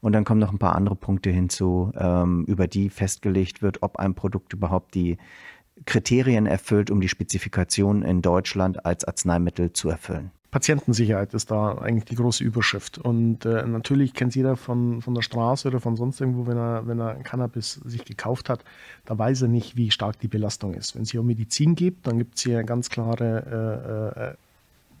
Und 0.00 0.12
dann 0.12 0.24
kommen 0.24 0.40
noch 0.40 0.52
ein 0.52 0.58
paar 0.58 0.74
andere 0.74 0.96
Punkte 0.96 1.30
hinzu, 1.30 1.92
ähm, 1.96 2.44
über 2.46 2.66
die 2.66 2.90
festgelegt 2.90 3.62
wird, 3.62 3.82
ob 3.82 3.98
ein 3.98 4.14
Produkt 4.14 4.52
überhaupt 4.52 4.94
die 4.94 5.18
Kriterien 5.86 6.46
erfüllt, 6.46 6.90
um 6.90 7.00
die 7.00 7.08
Spezifikation 7.08 8.02
in 8.02 8.22
Deutschland 8.22 8.84
als 8.84 9.04
Arzneimittel 9.04 9.72
zu 9.72 9.88
erfüllen. 9.88 10.30
Patientensicherheit 10.50 11.34
ist 11.34 11.50
da 11.50 11.76
eigentlich 11.76 12.06
die 12.06 12.14
große 12.14 12.42
Überschrift. 12.42 12.96
Und 12.96 13.44
äh, 13.44 13.66
natürlich 13.66 14.14
kennt 14.14 14.34
jeder 14.34 14.56
von, 14.56 15.02
von 15.02 15.14
der 15.14 15.20
Straße 15.20 15.68
oder 15.68 15.78
von 15.78 15.96
sonst 15.96 16.20
irgendwo, 16.20 16.46
wenn 16.46 16.56
er, 16.56 16.86
wenn 16.86 16.98
er 16.98 17.16
Cannabis 17.16 17.74
sich 17.84 18.04
gekauft 18.06 18.48
hat, 18.48 18.64
da 19.04 19.18
weiß 19.18 19.42
er 19.42 19.48
nicht, 19.48 19.76
wie 19.76 19.90
stark 19.90 20.18
die 20.20 20.28
Belastung 20.28 20.72
ist. 20.72 20.94
Wenn 20.94 21.02
es 21.02 21.10
hier 21.10 21.20
um 21.20 21.26
Medizin 21.26 21.74
geht, 21.74 21.96
dann 22.04 22.16
gibt 22.16 22.36
es 22.36 22.44
hier 22.44 22.62
ganz 22.64 22.88
klare 22.88 24.14
äh, 24.16 24.30
äh, 24.30 24.34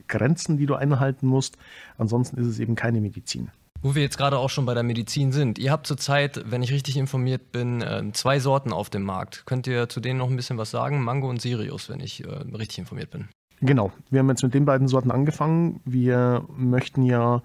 Grenzen, 0.06 0.58
die 0.58 0.66
du 0.66 0.74
einhalten 0.74 1.26
musst. 1.26 1.56
Ansonsten 1.96 2.38
ist 2.38 2.46
es 2.46 2.58
eben 2.58 2.74
keine 2.74 3.00
Medizin. 3.00 3.50
Wo 3.80 3.94
wir 3.94 4.02
jetzt 4.02 4.18
gerade 4.18 4.38
auch 4.38 4.50
schon 4.50 4.66
bei 4.66 4.74
der 4.74 4.82
Medizin 4.82 5.30
sind. 5.30 5.58
Ihr 5.58 5.70
habt 5.70 5.86
zurzeit, 5.86 6.42
wenn 6.50 6.62
ich 6.62 6.72
richtig 6.72 6.96
informiert 6.96 7.52
bin, 7.52 7.80
äh, 7.80 8.02
zwei 8.12 8.40
Sorten 8.40 8.72
auf 8.72 8.90
dem 8.90 9.02
Markt. 9.04 9.44
Könnt 9.46 9.68
ihr 9.68 9.88
zu 9.88 10.00
denen 10.00 10.18
noch 10.18 10.28
ein 10.28 10.36
bisschen 10.36 10.58
was 10.58 10.70
sagen? 10.70 11.02
Mango 11.04 11.28
und 11.28 11.40
Sirius, 11.40 11.88
wenn 11.88 12.00
ich 12.00 12.24
äh, 12.24 12.28
richtig 12.28 12.78
informiert 12.78 13.10
bin. 13.10 13.28
Genau, 13.60 13.92
wir 14.10 14.18
haben 14.18 14.28
jetzt 14.28 14.42
mit 14.42 14.54
den 14.54 14.64
beiden 14.64 14.88
Sorten 14.88 15.12
angefangen. 15.12 15.80
Wir 15.84 16.44
möchten 16.56 17.02
ja 17.02 17.42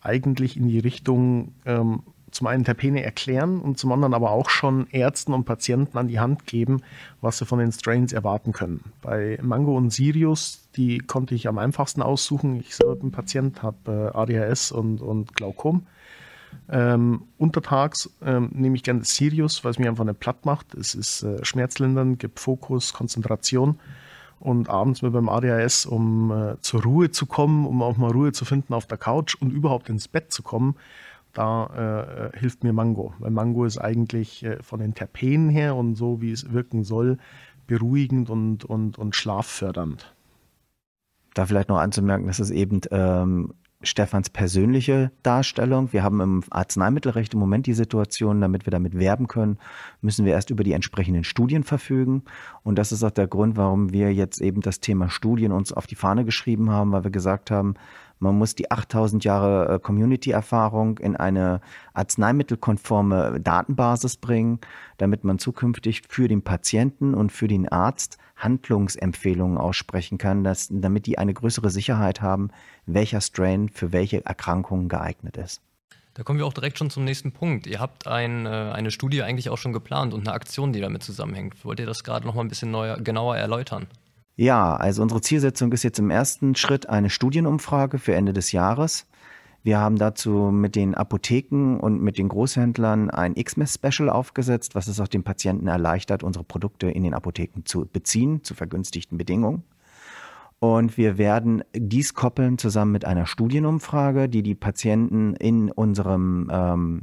eigentlich 0.00 0.56
in 0.56 0.66
die 0.66 0.80
Richtung 0.80 1.54
ähm, 1.64 2.02
zum 2.32 2.46
einen 2.46 2.64
Terpene 2.64 3.02
erklären 3.02 3.60
und 3.60 3.78
zum 3.78 3.92
anderen 3.92 4.14
aber 4.14 4.30
auch 4.30 4.50
schon 4.50 4.86
Ärzten 4.90 5.32
und 5.32 5.44
Patienten 5.44 5.96
an 5.98 6.08
die 6.08 6.18
Hand 6.18 6.46
geben, 6.46 6.82
was 7.20 7.38
sie 7.38 7.46
von 7.46 7.58
den 7.58 7.70
Strains 7.72 8.12
erwarten 8.12 8.52
können. 8.52 8.92
Bei 9.02 9.38
Mango 9.42 9.76
und 9.76 9.92
Sirius, 9.92 10.66
die 10.76 10.98
konnte 10.98 11.34
ich 11.34 11.46
am 11.46 11.58
einfachsten 11.58 12.02
aussuchen. 12.02 12.56
Ich 12.56 12.74
selber 12.74 12.96
bin 12.96 13.12
Patient, 13.12 13.62
habe 13.62 14.12
äh, 14.14 14.16
ADHS 14.16 14.72
und, 14.72 15.00
und 15.00 15.36
Glaukom. 15.36 15.86
Ähm, 16.68 17.22
untertags 17.38 18.10
ähm, 18.24 18.50
nehme 18.52 18.76
ich 18.76 18.82
gerne 18.82 19.04
Sirius, 19.04 19.64
weil 19.64 19.70
es 19.70 19.78
mir 19.78 19.88
einfach 19.88 20.04
nicht 20.04 20.20
platt 20.20 20.44
macht. 20.44 20.74
Es 20.74 20.94
ist 20.94 21.22
äh, 21.22 21.44
schmerzlindernd, 21.44 22.18
gibt 22.18 22.40
Fokus, 22.40 22.92
Konzentration 22.92 23.78
und 24.42 24.68
abends 24.68 25.02
mit 25.02 25.12
beim 25.12 25.28
ADHS, 25.28 25.86
um 25.86 26.30
äh, 26.30 26.60
zur 26.60 26.82
Ruhe 26.82 27.10
zu 27.10 27.26
kommen, 27.26 27.66
um 27.66 27.82
auch 27.82 27.96
mal 27.96 28.10
Ruhe 28.10 28.32
zu 28.32 28.44
finden 28.44 28.74
auf 28.74 28.86
der 28.86 28.98
Couch 28.98 29.36
und 29.36 29.52
überhaupt 29.52 29.88
ins 29.88 30.08
Bett 30.08 30.32
zu 30.32 30.42
kommen, 30.42 30.74
da 31.32 32.30
äh, 32.32 32.38
hilft 32.38 32.64
mir 32.64 32.72
Mango. 32.72 33.14
Weil 33.18 33.30
Mango 33.30 33.64
ist 33.64 33.78
eigentlich 33.78 34.44
äh, 34.44 34.62
von 34.62 34.80
den 34.80 34.94
Terpenen 34.94 35.48
her 35.48 35.76
und 35.76 35.94
so, 35.94 36.20
wie 36.20 36.32
es 36.32 36.52
wirken 36.52 36.84
soll, 36.84 37.18
beruhigend 37.66 38.30
und, 38.30 38.64
und, 38.64 38.98
und 38.98 39.16
schlaffördernd. 39.16 40.14
Da 41.34 41.46
vielleicht 41.46 41.68
noch 41.68 41.78
anzumerken, 41.78 42.26
dass 42.26 42.38
es 42.38 42.50
eben 42.50 42.80
ähm, 42.90 43.54
Stefans 43.82 44.30
persönliche 44.30 45.10
Darstellung. 45.22 45.92
Wir 45.92 46.02
haben 46.02 46.20
im 46.20 46.44
Arzneimittelrecht 46.50 47.34
im 47.34 47.40
Moment 47.40 47.66
die 47.66 47.72
Situation, 47.72 48.40
damit 48.40 48.66
wir 48.66 48.70
damit 48.70 48.98
werben 48.98 49.28
können, 49.28 49.58
müssen 50.00 50.24
wir 50.24 50.32
erst 50.32 50.50
über 50.50 50.64
die 50.64 50.72
entsprechenden 50.72 51.24
Studien 51.24 51.64
verfügen. 51.64 52.22
Und 52.62 52.78
das 52.78 52.92
ist 52.92 53.02
auch 53.02 53.10
der 53.10 53.26
Grund, 53.26 53.56
warum 53.56 53.92
wir 53.92 54.12
jetzt 54.12 54.40
eben 54.40 54.60
das 54.60 54.80
Thema 54.80 55.10
Studien 55.10 55.52
uns 55.52 55.72
auf 55.72 55.86
die 55.86 55.96
Fahne 55.96 56.24
geschrieben 56.24 56.70
haben, 56.70 56.92
weil 56.92 57.04
wir 57.04 57.10
gesagt 57.10 57.50
haben, 57.50 57.74
man 58.22 58.38
muss 58.38 58.54
die 58.54 58.70
8000 58.70 59.24
Jahre 59.24 59.74
äh, 59.74 59.78
Community-Erfahrung 59.80 60.98
in 60.98 61.16
eine 61.16 61.60
arzneimittelkonforme 61.92 63.40
Datenbasis 63.40 64.16
bringen, 64.16 64.60
damit 64.96 65.24
man 65.24 65.40
zukünftig 65.40 66.02
für 66.08 66.28
den 66.28 66.42
Patienten 66.42 67.14
und 67.14 67.32
für 67.32 67.48
den 67.48 67.68
Arzt 67.68 68.18
Handlungsempfehlungen 68.36 69.58
aussprechen 69.58 70.18
kann, 70.18 70.44
dass, 70.44 70.68
damit 70.70 71.06
die 71.06 71.18
eine 71.18 71.34
größere 71.34 71.70
Sicherheit 71.70 72.22
haben, 72.22 72.50
welcher 72.86 73.20
Strain 73.20 73.68
für 73.68 73.92
welche 73.92 74.24
Erkrankungen 74.24 74.88
geeignet 74.88 75.36
ist. 75.36 75.60
Da 76.14 76.22
kommen 76.22 76.38
wir 76.38 76.46
auch 76.46 76.52
direkt 76.52 76.78
schon 76.78 76.90
zum 76.90 77.04
nächsten 77.04 77.32
Punkt. 77.32 77.66
Ihr 77.66 77.80
habt 77.80 78.06
ein, 78.06 78.46
äh, 78.46 78.48
eine 78.48 78.90
Studie 78.90 79.22
eigentlich 79.22 79.48
auch 79.48 79.58
schon 79.58 79.72
geplant 79.72 80.14
und 80.14 80.28
eine 80.28 80.34
Aktion, 80.34 80.72
die 80.72 80.80
damit 80.80 81.02
zusammenhängt. 81.02 81.64
Wollt 81.64 81.80
ihr 81.80 81.86
das 81.86 82.04
gerade 82.04 82.26
noch 82.26 82.34
mal 82.34 82.42
ein 82.42 82.48
bisschen 82.48 82.70
neuer, 82.70 82.98
genauer 82.98 83.36
erläutern? 83.36 83.86
Ja, 84.36 84.76
also 84.76 85.02
unsere 85.02 85.20
Zielsetzung 85.20 85.72
ist 85.72 85.82
jetzt 85.82 85.98
im 85.98 86.10
ersten 86.10 86.54
Schritt 86.54 86.88
eine 86.88 87.10
Studienumfrage 87.10 87.98
für 87.98 88.14
Ende 88.14 88.32
des 88.32 88.52
Jahres. 88.52 89.06
Wir 89.62 89.78
haben 89.78 89.96
dazu 89.96 90.50
mit 90.50 90.74
den 90.74 90.94
Apotheken 90.94 91.78
und 91.78 92.02
mit 92.02 92.18
den 92.18 92.28
Großhändlern 92.28 93.10
ein 93.10 93.34
Xmas-Special 93.34 94.10
aufgesetzt, 94.10 94.74
was 94.74 94.88
es 94.88 94.98
auch 94.98 95.06
den 95.06 95.22
Patienten 95.22 95.68
erleichtert, 95.68 96.24
unsere 96.24 96.44
Produkte 96.44 96.90
in 96.90 97.04
den 97.04 97.14
Apotheken 97.14 97.62
zu 97.64 97.86
beziehen, 97.86 98.42
zu 98.42 98.54
vergünstigten 98.54 99.18
Bedingungen. 99.18 99.62
Und 100.58 100.96
wir 100.96 101.18
werden 101.18 101.62
dies 101.74 102.14
koppeln 102.14 102.58
zusammen 102.58 102.92
mit 102.92 103.04
einer 103.04 103.26
Studienumfrage, 103.26 104.28
die 104.28 104.42
die 104.42 104.54
Patienten 104.54 105.34
in 105.34 105.70
unserem 105.70 106.48
ähm, 106.52 107.02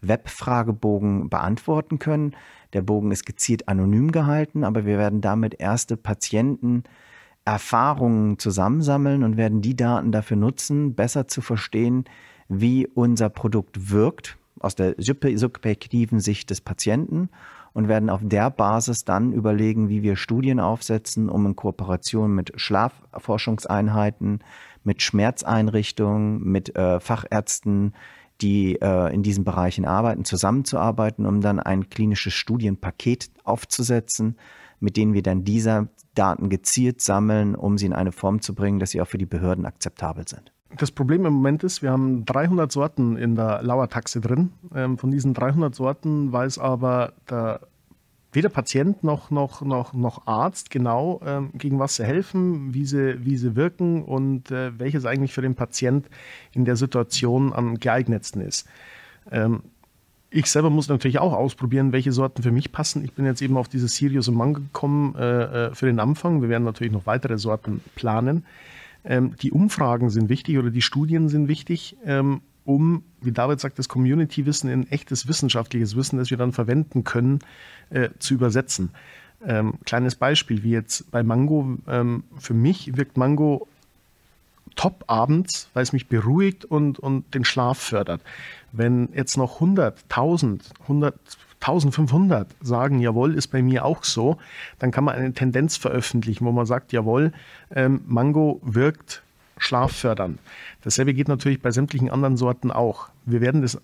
Webfragebogen 0.00 1.28
beantworten 1.28 1.98
können. 1.98 2.36
Der 2.76 2.82
Bogen 2.82 3.10
ist 3.10 3.24
gezielt 3.24 3.68
anonym 3.68 4.12
gehalten, 4.12 4.62
aber 4.62 4.84
wir 4.84 4.98
werden 4.98 5.22
damit 5.22 5.58
erste 5.58 5.96
Patienten 5.96 6.84
Erfahrungen 7.46 8.38
zusammensammeln 8.38 9.24
und 9.24 9.38
werden 9.38 9.62
die 9.62 9.74
Daten 9.74 10.12
dafür 10.12 10.36
nutzen, 10.36 10.94
besser 10.94 11.26
zu 11.26 11.40
verstehen, 11.40 12.04
wie 12.50 12.86
unser 12.86 13.30
Produkt 13.30 13.90
wirkt 13.90 14.36
aus 14.60 14.74
der 14.74 14.94
subjektiven 14.98 16.20
Sicht 16.20 16.50
des 16.50 16.60
Patienten 16.60 17.30
und 17.72 17.88
werden 17.88 18.10
auf 18.10 18.20
der 18.22 18.50
Basis 18.50 19.06
dann 19.06 19.32
überlegen, 19.32 19.88
wie 19.88 20.02
wir 20.02 20.16
Studien 20.16 20.60
aufsetzen, 20.60 21.30
um 21.30 21.46
in 21.46 21.56
Kooperation 21.56 22.34
mit 22.34 22.60
Schlafforschungseinheiten, 22.60 24.40
mit 24.84 25.00
Schmerzeinrichtungen, 25.00 26.44
mit 26.44 26.76
äh, 26.76 27.00
Fachärzten 27.00 27.94
die 28.40 28.80
äh, 28.80 29.12
in 29.14 29.22
diesen 29.22 29.44
Bereichen 29.44 29.84
arbeiten, 29.84 30.24
zusammenzuarbeiten, 30.24 31.26
um 31.26 31.40
dann 31.40 31.58
ein 31.58 31.88
klinisches 31.88 32.34
Studienpaket 32.34 33.30
aufzusetzen, 33.44 34.36
mit 34.80 34.96
denen 34.96 35.14
wir 35.14 35.22
dann 35.22 35.44
diese 35.44 35.88
Daten 36.14 36.48
gezielt 36.48 37.00
sammeln, 37.00 37.54
um 37.54 37.78
sie 37.78 37.86
in 37.86 37.92
eine 37.92 38.12
Form 38.12 38.40
zu 38.40 38.54
bringen, 38.54 38.78
dass 38.78 38.90
sie 38.90 39.00
auch 39.00 39.08
für 39.08 39.18
die 39.18 39.26
Behörden 39.26 39.66
akzeptabel 39.66 40.26
sind. 40.28 40.52
Das 40.76 40.90
Problem 40.90 41.24
im 41.24 41.32
Moment 41.32 41.64
ist, 41.64 41.82
wir 41.82 41.90
haben 41.90 42.24
300 42.24 42.70
Sorten 42.70 43.16
in 43.16 43.36
der 43.36 43.62
Lauertaxe 43.62 44.20
drin. 44.20 44.52
Ähm, 44.74 44.98
von 44.98 45.10
diesen 45.10 45.32
300 45.32 45.74
Sorten 45.74 46.32
weiß 46.32 46.58
aber 46.58 47.12
der 47.30 47.60
weder 48.36 48.50
Patient 48.50 49.02
noch, 49.02 49.30
noch, 49.30 49.62
noch, 49.62 49.94
noch 49.94 50.26
Arzt 50.26 50.70
genau, 50.70 51.20
ähm, 51.24 51.50
gegen 51.54 51.78
was 51.78 51.96
sie 51.96 52.04
helfen, 52.04 52.74
wie 52.74 52.84
sie, 52.84 53.24
wie 53.24 53.36
sie 53.36 53.56
wirken 53.56 54.04
und 54.04 54.50
äh, 54.50 54.78
welches 54.78 55.06
eigentlich 55.06 55.32
für 55.32 55.42
den 55.42 55.54
Patient 55.54 56.06
in 56.52 56.64
der 56.64 56.76
Situation 56.76 57.52
am 57.52 57.80
geeignetsten 57.80 58.42
ist. 58.42 58.68
Ähm, 59.32 59.62
ich 60.30 60.46
selber 60.46 60.68
muss 60.68 60.88
natürlich 60.88 61.18
auch 61.18 61.32
ausprobieren, 61.32 61.92
welche 61.92 62.12
Sorten 62.12 62.42
für 62.42 62.50
mich 62.50 62.72
passen. 62.72 63.02
Ich 63.04 63.12
bin 63.12 63.24
jetzt 63.24 63.40
eben 63.40 63.56
auf 63.56 63.68
dieses 63.68 63.96
Sirius 63.96 64.28
und 64.28 64.34
Mango 64.34 64.60
gekommen 64.60 65.14
äh, 65.14 65.68
äh, 65.68 65.74
für 65.74 65.86
den 65.86 65.98
Anfang. 65.98 66.42
Wir 66.42 66.50
werden 66.50 66.64
natürlich 66.64 66.92
noch 66.92 67.06
weitere 67.06 67.38
Sorten 67.38 67.80
planen. 67.94 68.44
Ähm, 69.04 69.34
die 69.40 69.50
Umfragen 69.50 70.10
sind 70.10 70.28
wichtig 70.28 70.58
oder 70.58 70.70
die 70.70 70.82
Studien 70.82 71.28
sind 71.28 71.48
wichtig. 71.48 71.96
Ähm, 72.04 72.42
um, 72.66 73.04
wie 73.20 73.32
David 73.32 73.60
sagt, 73.60 73.78
das 73.78 73.88
Community-Wissen 73.88 74.68
in 74.68 74.90
echtes 74.90 75.28
wissenschaftliches 75.28 75.96
Wissen, 75.96 76.18
das 76.18 76.30
wir 76.30 76.36
dann 76.36 76.52
verwenden 76.52 77.04
können, 77.04 77.38
äh, 77.90 78.10
zu 78.18 78.34
übersetzen. 78.34 78.90
Ähm, 79.46 79.74
kleines 79.84 80.14
Beispiel, 80.14 80.62
wie 80.62 80.70
jetzt 80.70 81.10
bei 81.10 81.22
Mango. 81.22 81.76
Ähm, 81.88 82.24
für 82.38 82.54
mich 82.54 82.96
wirkt 82.96 83.16
Mango 83.16 83.68
top 84.74 85.04
abends, 85.06 85.68
weil 85.74 85.82
es 85.82 85.92
mich 85.92 86.08
beruhigt 86.08 86.64
und, 86.64 86.98
und 86.98 87.34
den 87.34 87.44
Schlaf 87.44 87.78
fördert. 87.78 88.20
Wenn 88.72 89.08
jetzt 89.14 89.36
noch 89.36 89.54
100, 89.54 90.04
1000, 90.08 90.72
100, 90.82 91.14
1500 91.60 92.48
sagen, 92.60 93.00
jawohl, 93.00 93.34
ist 93.34 93.48
bei 93.48 93.62
mir 93.62 93.84
auch 93.84 94.04
so, 94.04 94.36
dann 94.78 94.90
kann 94.90 95.04
man 95.04 95.16
eine 95.16 95.32
Tendenz 95.32 95.76
veröffentlichen, 95.76 96.44
wo 96.44 96.52
man 96.52 96.66
sagt, 96.66 96.92
jawohl, 96.92 97.32
ähm, 97.74 98.02
Mango 98.06 98.60
wirkt 98.62 99.22
schlaffördernd. 99.58 100.38
Dasselbe 100.82 101.14
geht 101.14 101.28
natürlich 101.28 101.62
bei 101.62 101.70
sämtlichen 101.70 102.10
anderen 102.10 102.36
Sorten 102.36 102.70
auch. 102.70 103.08
Wir 103.24 103.40
werden 103.40 103.62
das 103.62 103.80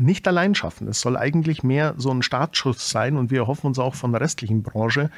nicht 0.00 0.26
allein 0.26 0.54
schaffen. 0.54 0.88
Es 0.88 1.00
soll 1.00 1.16
eigentlich 1.16 1.62
mehr 1.62 1.94
so 1.96 2.10
ein 2.10 2.22
Startschuss 2.22 2.90
sein 2.90 3.16
und 3.16 3.30
wir 3.30 3.46
hoffen 3.46 3.66
uns 3.66 3.78
auch 3.78 3.94
von 3.94 4.12
der 4.12 4.20
restlichen 4.20 4.62
Branche, 4.62 5.10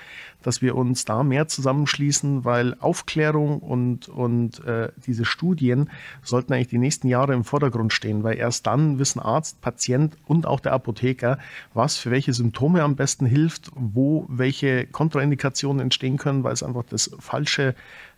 dass 0.42 0.62
wir 0.62 0.74
uns 0.74 1.04
da 1.04 1.22
mehr 1.22 1.48
zusammenschließen, 1.48 2.44
weil 2.44 2.76
Aufklärung 2.80 3.60
und, 3.60 4.08
und 4.08 4.64
äh, 4.64 4.90
diese 5.06 5.24
Studien 5.24 5.90
sollten 6.22 6.52
eigentlich 6.52 6.68
die 6.68 6.78
nächsten 6.78 7.08
Jahre 7.08 7.32
im 7.34 7.44
Vordergrund 7.44 7.92
stehen, 7.92 8.24
weil 8.24 8.36
erst 8.36 8.66
dann 8.66 8.98
wissen 8.98 9.20
Arzt, 9.20 9.60
Patient 9.60 10.16
und 10.26 10.46
auch 10.46 10.60
der 10.60 10.72
Apotheker, 10.72 11.38
was 11.74 11.96
für 11.96 12.10
welche 12.10 12.32
Symptome 12.32 12.82
am 12.82 12.96
besten 12.96 13.26
hilft, 13.26 13.70
wo 13.74 14.26
welche 14.28 14.86
Kontraindikationen 14.86 15.80
entstehen 15.80 16.16
können, 16.16 16.44
weil 16.44 16.52
es 16.52 16.62
einfach 16.62 16.84
das 16.88 17.10
falsche 17.18 17.74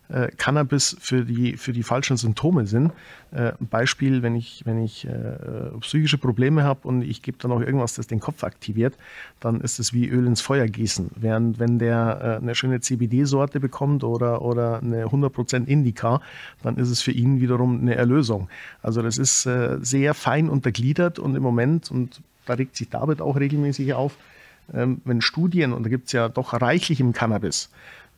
äh, 0.09 0.27
Cannabis 0.37 0.95
für 0.99 1.25
die, 1.25 1.57
für 1.57 1.73
die 1.73 1.83
falschen 1.83 2.17
Symptome 2.17 2.67
sind. 2.67 2.91
Äh, 3.31 3.53
Beispiel, 3.59 4.21
wenn 4.21 4.35
ich, 4.35 4.61
wenn 4.65 4.83
ich 4.83 5.05
äh, 5.05 5.77
psychische 5.81 6.17
Probleme 6.17 6.63
habe 6.63 6.87
und 6.87 7.01
ich 7.01 7.21
gebe 7.21 7.37
dann 7.39 7.51
auch 7.51 7.59
irgendwas, 7.59 7.95
das 7.95 8.07
den 8.07 8.19
Kopf 8.19 8.43
aktiviert, 8.43 8.97
dann 9.39 9.61
ist 9.61 9.79
es 9.79 9.93
wie 9.93 10.07
Öl 10.07 10.25
ins 10.27 10.41
Feuer 10.41 10.67
gießen. 10.67 11.11
Während 11.15 11.59
wenn 11.59 11.79
der 11.79 12.37
äh, 12.39 12.41
eine 12.41 12.55
schöne 12.55 12.79
CBD-Sorte 12.79 13.59
bekommt 13.59 14.03
oder, 14.03 14.41
oder 14.41 14.81
eine 14.81 15.05
100% 15.05 15.65
Indica, 15.65 16.21
dann 16.61 16.77
ist 16.77 16.89
es 16.89 17.01
für 17.01 17.11
ihn 17.11 17.41
wiederum 17.41 17.81
eine 17.81 17.95
Erlösung. 17.95 18.49
Also 18.81 19.01
das 19.01 19.17
ist 19.17 19.45
äh, 19.45 19.77
sehr 19.81 20.13
fein 20.13 20.49
untergliedert 20.49 21.19
und 21.19 21.35
im 21.35 21.43
Moment, 21.43 21.91
und 21.91 22.21
da 22.45 22.53
regt 22.53 22.75
sich 22.75 22.89
David 22.89 23.21
auch 23.21 23.37
regelmäßig 23.37 23.93
auf, 23.93 24.17
ähm, 24.73 25.01
wenn 25.05 25.21
Studien, 25.21 25.73
und 25.73 25.83
da 25.83 25.89
gibt 25.89 26.07
es 26.07 26.13
ja 26.13 26.29
doch 26.29 26.53
reichlich 26.53 26.99
im 26.99 27.13
Cannabis, 27.13 27.69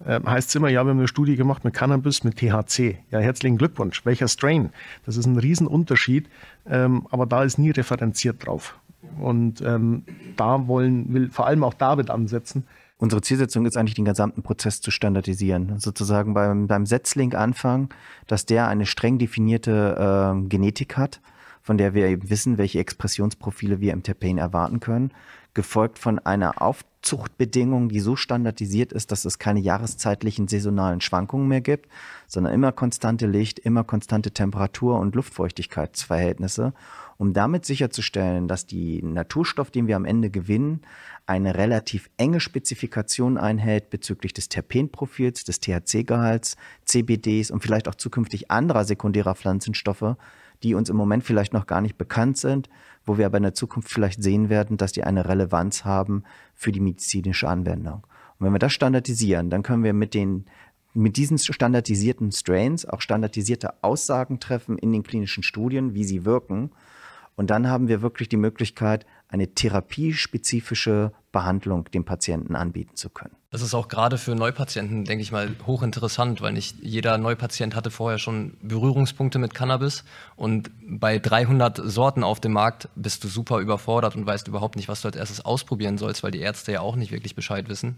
äh, 0.05 0.19
heißt 0.25 0.49
es 0.49 0.55
immer, 0.55 0.69
ja, 0.69 0.83
wir 0.83 0.91
haben 0.91 0.99
eine 0.99 1.07
Studie 1.07 1.35
gemacht 1.35 1.63
mit 1.63 1.73
Cannabis, 1.73 2.23
mit 2.23 2.37
THC. 2.37 2.97
Ja, 3.11 3.19
herzlichen 3.19 3.57
Glückwunsch. 3.57 4.05
Welcher 4.05 4.27
Strain? 4.27 4.71
Das 5.05 5.17
ist 5.17 5.25
ein 5.25 5.37
Riesenunterschied, 5.37 6.29
ähm, 6.69 7.07
aber 7.09 7.25
da 7.25 7.43
ist 7.43 7.57
nie 7.57 7.71
referenziert 7.71 8.45
drauf. 8.45 8.79
Und 9.19 9.61
ähm, 9.61 10.03
da 10.35 10.67
wollen, 10.67 11.13
will 11.13 11.29
vor 11.31 11.47
allem 11.47 11.63
auch 11.63 11.73
David 11.73 12.09
ansetzen. 12.09 12.65
Unsere 12.99 13.21
Zielsetzung 13.21 13.65
ist 13.65 13.77
eigentlich, 13.77 13.93
den 13.93 14.05
gesamten 14.05 14.41
Prozess 14.41 14.81
zu 14.81 14.89
standardisieren. 14.89 15.79
Sozusagen 15.79 16.33
beim, 16.33 16.67
beim 16.67 16.85
Setzling 16.85 17.35
anfangen, 17.35 17.89
dass 18.25 18.45
der 18.45 18.67
eine 18.67 18.85
streng 18.85 19.19
definierte 19.19 20.33
äh, 20.35 20.47
Genetik 20.47 20.97
hat, 20.97 21.21
von 21.61 21.77
der 21.77 21.93
wir 21.93 22.07
eben 22.07 22.29
wissen, 22.29 22.57
welche 22.57 22.79
Expressionsprofile 22.79 23.81
wir 23.81 23.93
im 23.93 24.03
Terpen 24.03 24.37
erwarten 24.37 24.79
können 24.79 25.11
gefolgt 25.57 25.97
von 25.97 26.19
einer 26.19 26.61
Aufzuchtbedingung, 27.07 27.87
die 27.87 28.01
so 28.01 28.17
standardisiert 28.17 28.91
ist, 28.91 29.13
dass 29.13 29.23
es 29.23 29.39
keine 29.39 29.61
jahreszeitlichen 29.61 30.49
saisonalen 30.49 30.99
Schwankungen 30.99 31.47
mehr 31.47 31.61
gibt, 31.61 31.87
sondern 32.27 32.53
immer 32.53 32.73
konstante 32.73 33.27
Licht, 33.27 33.59
immer 33.59 33.85
konstante 33.85 34.31
Temperatur 34.31 34.99
und 34.99 35.15
Luftfeuchtigkeitsverhältnisse, 35.15 36.73
um 37.17 37.31
damit 37.31 37.63
sicherzustellen, 37.63 38.49
dass 38.49 38.65
die 38.65 39.01
Naturstoff, 39.01 39.71
den 39.71 39.87
wir 39.87 39.95
am 39.95 40.03
Ende 40.03 40.29
gewinnen, 40.29 40.81
eine 41.25 41.55
relativ 41.55 42.09
enge 42.17 42.41
Spezifikation 42.41 43.37
einhält 43.37 43.89
bezüglich 43.89 44.33
des 44.33 44.49
Terpenprofils, 44.49 45.45
des 45.45 45.61
THC-Gehalts, 45.61 46.57
CBDs 46.83 47.51
und 47.51 47.61
vielleicht 47.61 47.87
auch 47.87 47.95
zukünftig 47.95 48.51
anderer 48.51 48.83
sekundärer 48.83 49.35
Pflanzenstoffe, 49.35 50.17
die 50.63 50.73
uns 50.73 50.89
im 50.89 50.95
Moment 50.95 51.23
vielleicht 51.23 51.53
noch 51.53 51.67
gar 51.67 51.81
nicht 51.81 51.97
bekannt 51.97 52.37
sind, 52.37 52.69
wo 53.05 53.17
wir 53.17 53.25
aber 53.25 53.37
in 53.37 53.43
der 53.43 53.53
Zukunft 53.53 53.89
vielleicht 53.89 54.21
sehen 54.21 54.49
werden, 54.49 54.77
dass 54.77 54.91
die 54.91 55.03
eine 55.03 55.27
Relevanz 55.27 55.85
haben 55.85 56.23
für 56.55 56.71
die 56.71 56.79
medizinische 56.79 57.47
Anwendung. 57.47 58.05
Und 58.37 58.45
wenn 58.45 58.53
wir 58.53 58.59
das 58.59 58.73
standardisieren, 58.73 59.49
dann 59.49 59.63
können 59.63 59.83
wir 59.83 59.93
mit 59.93 60.13
den 60.13 60.45
mit 60.93 61.15
diesen 61.15 61.37
standardisierten 61.37 62.31
Strains 62.31 62.85
auch 62.85 63.01
standardisierte 63.01 63.83
Aussagen 63.83 64.39
treffen 64.39 64.79
in 64.79 64.91
den 64.91 65.03
klinischen 65.03 65.43
Studien, 65.43 65.93
wie 65.93 66.03
sie 66.03 66.25
wirken. 66.25 66.71
Und 67.35 67.51
dann 67.51 67.67
haben 67.67 67.87
wir 67.87 68.01
wirklich 68.01 68.29
die 68.29 68.37
Möglichkeit, 68.37 69.05
eine 69.27 69.53
therapiespezifische 69.53 71.11
Behandlung 71.31 71.85
dem 71.91 72.03
Patienten 72.03 72.55
anbieten 72.55 72.95
zu 72.95 73.11
können. 73.11 73.35
Das 73.49 73.61
ist 73.61 73.73
auch 73.73 73.87
gerade 73.87 74.17
für 74.17 74.35
Neupatienten, 74.35 75.05
denke 75.05 75.21
ich 75.21 75.31
mal, 75.31 75.55
hochinteressant, 75.65 76.41
weil 76.41 76.51
nicht 76.51 76.77
jeder 76.81 77.17
Neupatient 77.17 77.75
hatte 77.75 77.91
vorher 77.91 78.19
schon 78.19 78.57
Berührungspunkte 78.61 79.39
mit 79.39 79.53
Cannabis 79.53 80.03
und 80.35 80.69
bei 80.85 81.17
300 81.17 81.79
Sorten 81.85 82.23
auf 82.23 82.41
dem 82.41 82.51
Markt 82.51 82.89
bist 82.95 83.23
du 83.23 83.29
super 83.29 83.59
überfordert 83.59 84.17
und 84.17 84.25
weißt 84.25 84.49
überhaupt 84.49 84.75
nicht, 84.75 84.89
was 84.89 85.01
du 85.01 85.07
als 85.07 85.15
erstes 85.15 85.45
ausprobieren 85.45 85.97
sollst, 85.97 86.23
weil 86.23 86.31
die 86.31 86.41
Ärzte 86.41 86.73
ja 86.73 86.81
auch 86.81 86.97
nicht 86.97 87.11
wirklich 87.11 87.35
Bescheid 87.35 87.69
wissen 87.69 87.97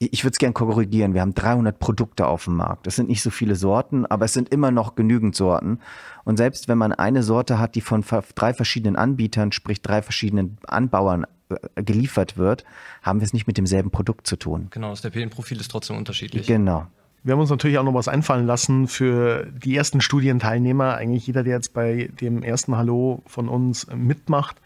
ich 0.00 0.24
würde 0.24 0.32
es 0.32 0.38
gerne 0.38 0.54
korrigieren. 0.54 1.12
Wir 1.12 1.20
haben 1.20 1.34
300 1.34 1.78
Produkte 1.78 2.26
auf 2.26 2.44
dem 2.44 2.56
Markt. 2.56 2.86
Es 2.86 2.96
sind 2.96 3.10
nicht 3.10 3.20
so 3.20 3.28
viele 3.28 3.54
Sorten, 3.54 4.06
aber 4.06 4.24
es 4.24 4.32
sind 4.32 4.48
immer 4.48 4.70
noch 4.70 4.94
genügend 4.94 5.36
Sorten. 5.36 5.78
Und 6.24 6.38
selbst 6.38 6.68
wenn 6.68 6.78
man 6.78 6.94
eine 6.94 7.22
Sorte 7.22 7.58
hat, 7.58 7.74
die 7.74 7.82
von 7.82 8.02
drei 8.34 8.54
verschiedenen 8.54 8.96
Anbietern, 8.96 9.52
sprich 9.52 9.82
drei 9.82 10.00
verschiedenen 10.00 10.56
Anbauern 10.66 11.26
geliefert 11.74 12.36
wird, 12.36 12.64
haben 13.02 13.20
wir 13.20 13.24
es 13.24 13.32
nicht 13.32 13.46
mit 13.46 13.56
demselben 13.56 13.90
Produkt 13.90 14.26
zu 14.26 14.36
tun. 14.36 14.68
Genau, 14.70 14.90
das 14.90 15.02
Terpenprofil 15.02 15.60
ist 15.60 15.70
trotzdem 15.70 15.96
unterschiedlich. 15.96 16.46
Genau. 16.46 16.86
Wir 17.22 17.34
haben 17.34 17.40
uns 17.40 17.50
natürlich 17.50 17.76
auch 17.78 17.84
noch 17.84 17.92
was 17.92 18.08
einfallen 18.08 18.46
lassen 18.46 18.88
für 18.88 19.46
die 19.46 19.76
ersten 19.76 20.00
Studienteilnehmer. 20.00 20.94
Eigentlich 20.94 21.26
jeder, 21.26 21.42
der 21.42 21.56
jetzt 21.56 21.74
bei 21.74 22.08
dem 22.20 22.42
ersten 22.42 22.76
Hallo 22.76 23.22
von 23.26 23.48
uns 23.48 23.86
mitmacht, 23.94 24.56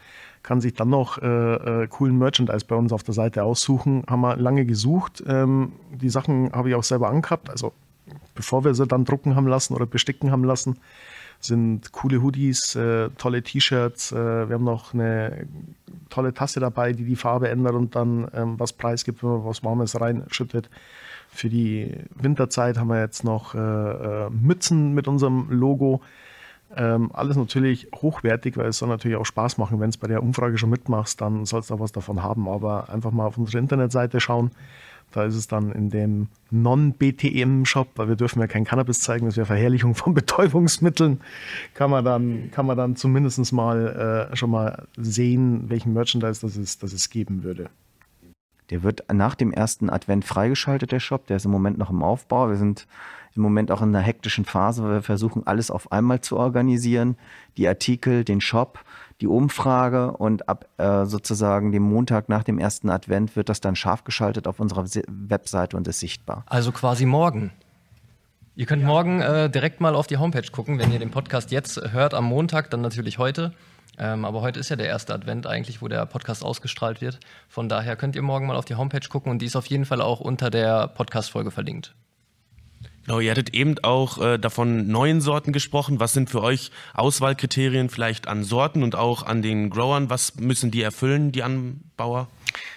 kann 0.44 0.60
sich 0.60 0.74
dann 0.74 0.90
noch 0.90 1.18
äh, 1.18 1.26
äh, 1.82 1.88
coolen 1.88 2.16
Merchandise 2.16 2.64
bei 2.66 2.76
uns 2.76 2.92
auf 2.92 3.02
der 3.02 3.14
Seite 3.14 3.42
aussuchen. 3.42 4.04
Haben 4.08 4.20
wir 4.20 4.36
lange 4.36 4.66
gesucht. 4.66 5.24
Ähm, 5.26 5.72
die 5.90 6.10
Sachen 6.10 6.52
habe 6.52 6.68
ich 6.68 6.74
auch 6.76 6.84
selber 6.84 7.08
angehabt. 7.08 7.50
Also 7.50 7.72
bevor 8.34 8.64
wir 8.64 8.74
sie 8.74 8.86
dann 8.86 9.04
drucken 9.04 9.34
haben 9.34 9.48
lassen 9.48 9.74
oder 9.74 9.86
besticken 9.86 10.30
haben 10.30 10.44
lassen, 10.44 10.78
sind 11.44 11.92
coole 11.92 12.22
Hoodies, 12.22 12.74
äh, 12.74 13.10
tolle 13.18 13.42
T-Shirts. 13.42 14.12
Äh, 14.12 14.48
wir 14.48 14.54
haben 14.54 14.64
noch 14.64 14.94
eine 14.94 15.46
tolle 16.10 16.34
Tasse 16.34 16.60
dabei, 16.60 16.92
die 16.92 17.04
die 17.04 17.16
Farbe 17.16 17.48
ändert 17.48 17.74
und 17.74 17.94
dann 17.94 18.28
ähm, 18.34 18.58
was 18.58 18.72
preisgibt, 18.72 19.22
wenn 19.22 19.30
man 19.30 19.44
was 19.44 19.62
Warmes 19.64 20.00
reinschüttet. 20.00 20.70
Für 21.28 21.48
die 21.48 21.92
Winterzeit 22.14 22.78
haben 22.78 22.88
wir 22.88 23.00
jetzt 23.00 23.24
noch 23.24 23.54
äh, 23.54 23.58
äh, 23.58 24.30
Mützen 24.30 24.94
mit 24.94 25.08
unserem 25.08 25.48
Logo. 25.50 26.00
Ähm, 26.76 27.10
alles 27.12 27.36
natürlich 27.36 27.88
hochwertig, 27.94 28.56
weil 28.56 28.66
es 28.66 28.78
soll 28.78 28.88
natürlich 28.88 29.16
auch 29.16 29.26
Spaß 29.26 29.58
machen. 29.58 29.80
Wenn 29.80 29.90
es 29.90 29.96
bei 29.96 30.06
der 30.06 30.22
Umfrage 30.22 30.58
schon 30.58 30.70
mitmachst, 30.70 31.20
dann 31.20 31.44
sollst 31.44 31.70
du 31.70 31.74
auch 31.74 31.80
was 31.80 31.92
davon 31.92 32.22
haben. 32.22 32.48
Aber 32.48 32.88
einfach 32.88 33.10
mal 33.10 33.26
auf 33.26 33.38
unsere 33.38 33.58
Internetseite 33.58 34.20
schauen. 34.20 34.50
Da 35.14 35.22
ist 35.22 35.36
es 35.36 35.46
dann 35.46 35.70
in 35.70 35.90
dem 35.90 36.26
Non-BTM-Shop, 36.50 37.90
weil 37.94 38.08
wir 38.08 38.16
dürfen 38.16 38.40
ja 38.40 38.48
kein 38.48 38.64
Cannabis 38.64 38.98
zeigen, 38.98 39.26
das 39.26 39.36
wäre 39.36 39.46
Verherrlichung 39.46 39.94
von 39.94 40.12
Betäubungsmitteln, 40.14 41.20
kann 41.72 41.88
man 41.88 42.04
dann, 42.04 42.50
kann 42.50 42.66
man 42.66 42.76
dann 42.76 42.96
zumindest 42.96 43.52
mal 43.52 44.30
äh, 44.32 44.36
schon 44.36 44.50
mal 44.50 44.88
sehen, 44.96 45.70
welchen 45.70 45.92
Merchandise 45.92 46.40
das, 46.40 46.56
ist, 46.56 46.82
das 46.82 46.92
es 46.92 47.10
geben 47.10 47.44
würde. 47.44 47.70
Der 48.70 48.82
wird 48.82 49.04
nach 49.12 49.34
dem 49.34 49.52
ersten 49.52 49.90
Advent 49.90 50.24
freigeschaltet, 50.24 50.92
der 50.92 51.00
Shop. 51.00 51.26
Der 51.26 51.36
ist 51.36 51.44
im 51.44 51.50
Moment 51.50 51.78
noch 51.78 51.90
im 51.90 52.02
Aufbau. 52.02 52.48
Wir 52.48 52.56
sind 52.56 52.86
im 53.36 53.42
Moment 53.42 53.70
auch 53.70 53.82
in 53.82 53.88
einer 53.88 54.00
hektischen 54.00 54.44
Phase, 54.44 54.82
weil 54.82 54.92
wir 54.92 55.02
versuchen, 55.02 55.46
alles 55.46 55.70
auf 55.70 55.92
einmal 55.92 56.20
zu 56.20 56.36
organisieren. 56.36 57.16
Die 57.56 57.66
Artikel, 57.66 58.24
den 58.24 58.40
Shop, 58.40 58.78
die 59.20 59.26
Umfrage 59.26 60.12
und 60.12 60.48
ab 60.48 60.66
äh, 60.78 61.04
sozusagen 61.04 61.72
dem 61.72 61.82
Montag 61.82 62.28
nach 62.28 62.44
dem 62.44 62.58
ersten 62.58 62.90
Advent 62.90 63.36
wird 63.36 63.48
das 63.48 63.60
dann 63.60 63.76
scharf 63.76 64.04
geschaltet 64.04 64.46
auf 64.46 64.60
unserer 64.60 64.84
Webseite 65.08 65.76
und 65.76 65.86
ist 65.88 66.00
sichtbar. 66.00 66.44
Also 66.46 66.72
quasi 66.72 67.06
morgen. 67.06 67.52
Ihr 68.56 68.66
könnt 68.66 68.82
ja. 68.82 68.88
morgen 68.88 69.20
äh, 69.20 69.50
direkt 69.50 69.80
mal 69.80 69.96
auf 69.96 70.06
die 70.06 70.16
Homepage 70.16 70.48
gucken, 70.52 70.78
wenn 70.78 70.92
ihr 70.92 71.00
den 71.00 71.10
Podcast 71.10 71.50
jetzt 71.50 71.80
hört 71.92 72.14
am 72.14 72.24
Montag, 72.24 72.70
dann 72.70 72.82
natürlich 72.82 73.18
heute. 73.18 73.52
Ähm, 73.98 74.24
aber 74.24 74.40
heute 74.40 74.60
ist 74.60 74.68
ja 74.68 74.76
der 74.76 74.86
erste 74.86 75.14
Advent 75.14 75.46
eigentlich, 75.46 75.82
wo 75.82 75.88
der 75.88 76.04
Podcast 76.06 76.44
ausgestrahlt 76.44 77.00
wird. 77.00 77.20
Von 77.48 77.68
daher 77.68 77.96
könnt 77.96 78.16
ihr 78.16 78.22
morgen 78.22 78.46
mal 78.46 78.56
auf 78.56 78.64
die 78.64 78.74
Homepage 78.74 79.08
gucken 79.08 79.30
und 79.30 79.40
die 79.40 79.46
ist 79.46 79.56
auf 79.56 79.66
jeden 79.66 79.84
Fall 79.84 80.00
auch 80.00 80.20
unter 80.20 80.50
der 80.50 80.88
Podcast-Folge 80.88 81.50
verlinkt. 81.50 81.94
Genau, 83.06 83.20
ihr 83.20 83.30
hattet 83.30 83.52
eben 83.52 83.74
auch 83.82 84.18
äh, 84.18 84.38
davon 84.38 84.88
neuen 84.88 85.20
Sorten 85.20 85.52
gesprochen. 85.52 86.00
Was 86.00 86.14
sind 86.14 86.30
für 86.30 86.42
euch 86.42 86.70
Auswahlkriterien 86.94 87.90
vielleicht 87.90 88.28
an 88.28 88.44
Sorten 88.44 88.82
und 88.82 88.94
auch 88.94 89.24
an 89.24 89.42
den 89.42 89.68
Growern? 89.68 90.08
Was 90.08 90.36
müssen 90.36 90.70
die 90.70 90.80
erfüllen, 90.80 91.30
die 91.30 91.42
Anbauer? 91.42 92.28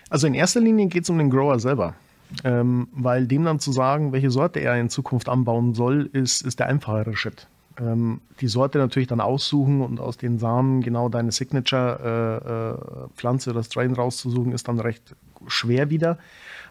Also 0.09 0.27
in 0.27 0.33
erster 0.33 0.59
Linie 0.59 0.87
geht 0.87 1.03
es 1.03 1.09
um 1.09 1.17
den 1.17 1.29
Grower 1.29 1.59
selber. 1.59 1.95
Ähm, 2.43 2.89
weil 2.91 3.25
dem 3.25 3.45
dann 3.45 3.61
zu 3.61 3.71
sagen, 3.71 4.11
welche 4.11 4.29
Sorte 4.29 4.59
er 4.59 4.77
in 4.77 4.89
Zukunft 4.89 5.29
anbauen 5.29 5.73
soll, 5.73 6.09
ist, 6.11 6.41
ist 6.41 6.59
der 6.59 6.67
einfachere 6.67 7.15
Schritt. 7.15 7.47
Ähm, 7.79 8.21
die 8.41 8.47
Sorte 8.47 8.79
natürlich 8.79 9.07
dann 9.07 9.21
aussuchen 9.21 9.81
und 9.81 9.99
aus 9.99 10.17
den 10.17 10.39
Samen 10.39 10.81
genau 10.81 11.09
deine 11.09 11.31
Signature-Pflanze 11.31 13.49
äh, 13.49 13.51
äh, 13.51 13.55
oder 13.55 13.63
Strain 13.63 13.93
rauszusuchen, 13.93 14.51
ist 14.51 14.67
dann 14.67 14.79
recht 14.79 15.15
schwer 15.47 15.89
wieder. 15.89 16.19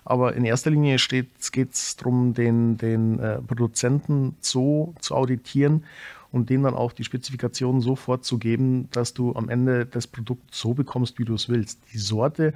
Aber 0.05 0.35
in 0.35 0.45
erster 0.45 0.71
Linie 0.71 0.99
geht 0.99 1.73
es 1.73 1.97
darum, 1.97 2.35
den, 2.35 2.77
den 2.77 3.19
äh, 3.19 3.41
Produzenten 3.41 4.37
so 4.41 4.95
zu 5.01 5.15
auditieren 5.15 5.85
und 6.33 6.51
denen 6.51 6.65
dann 6.65 6.75
auch 6.75 6.93
die 6.93 7.05
Spezifikationen 7.05 7.81
so 7.81 7.97
vorzugeben, 7.97 8.91
dass 8.93 9.15
du 9.15 9.35
am 9.35 9.49
Ende 9.49 9.87
das 9.87 10.07
Produkt 10.07 10.55
so 10.55 10.75
bekommst, 10.75 11.19
wie 11.19 11.25
du 11.25 11.33
es 11.35 11.49
willst. 11.49 11.81
Die 11.93 11.99
Sorte 11.99 12.53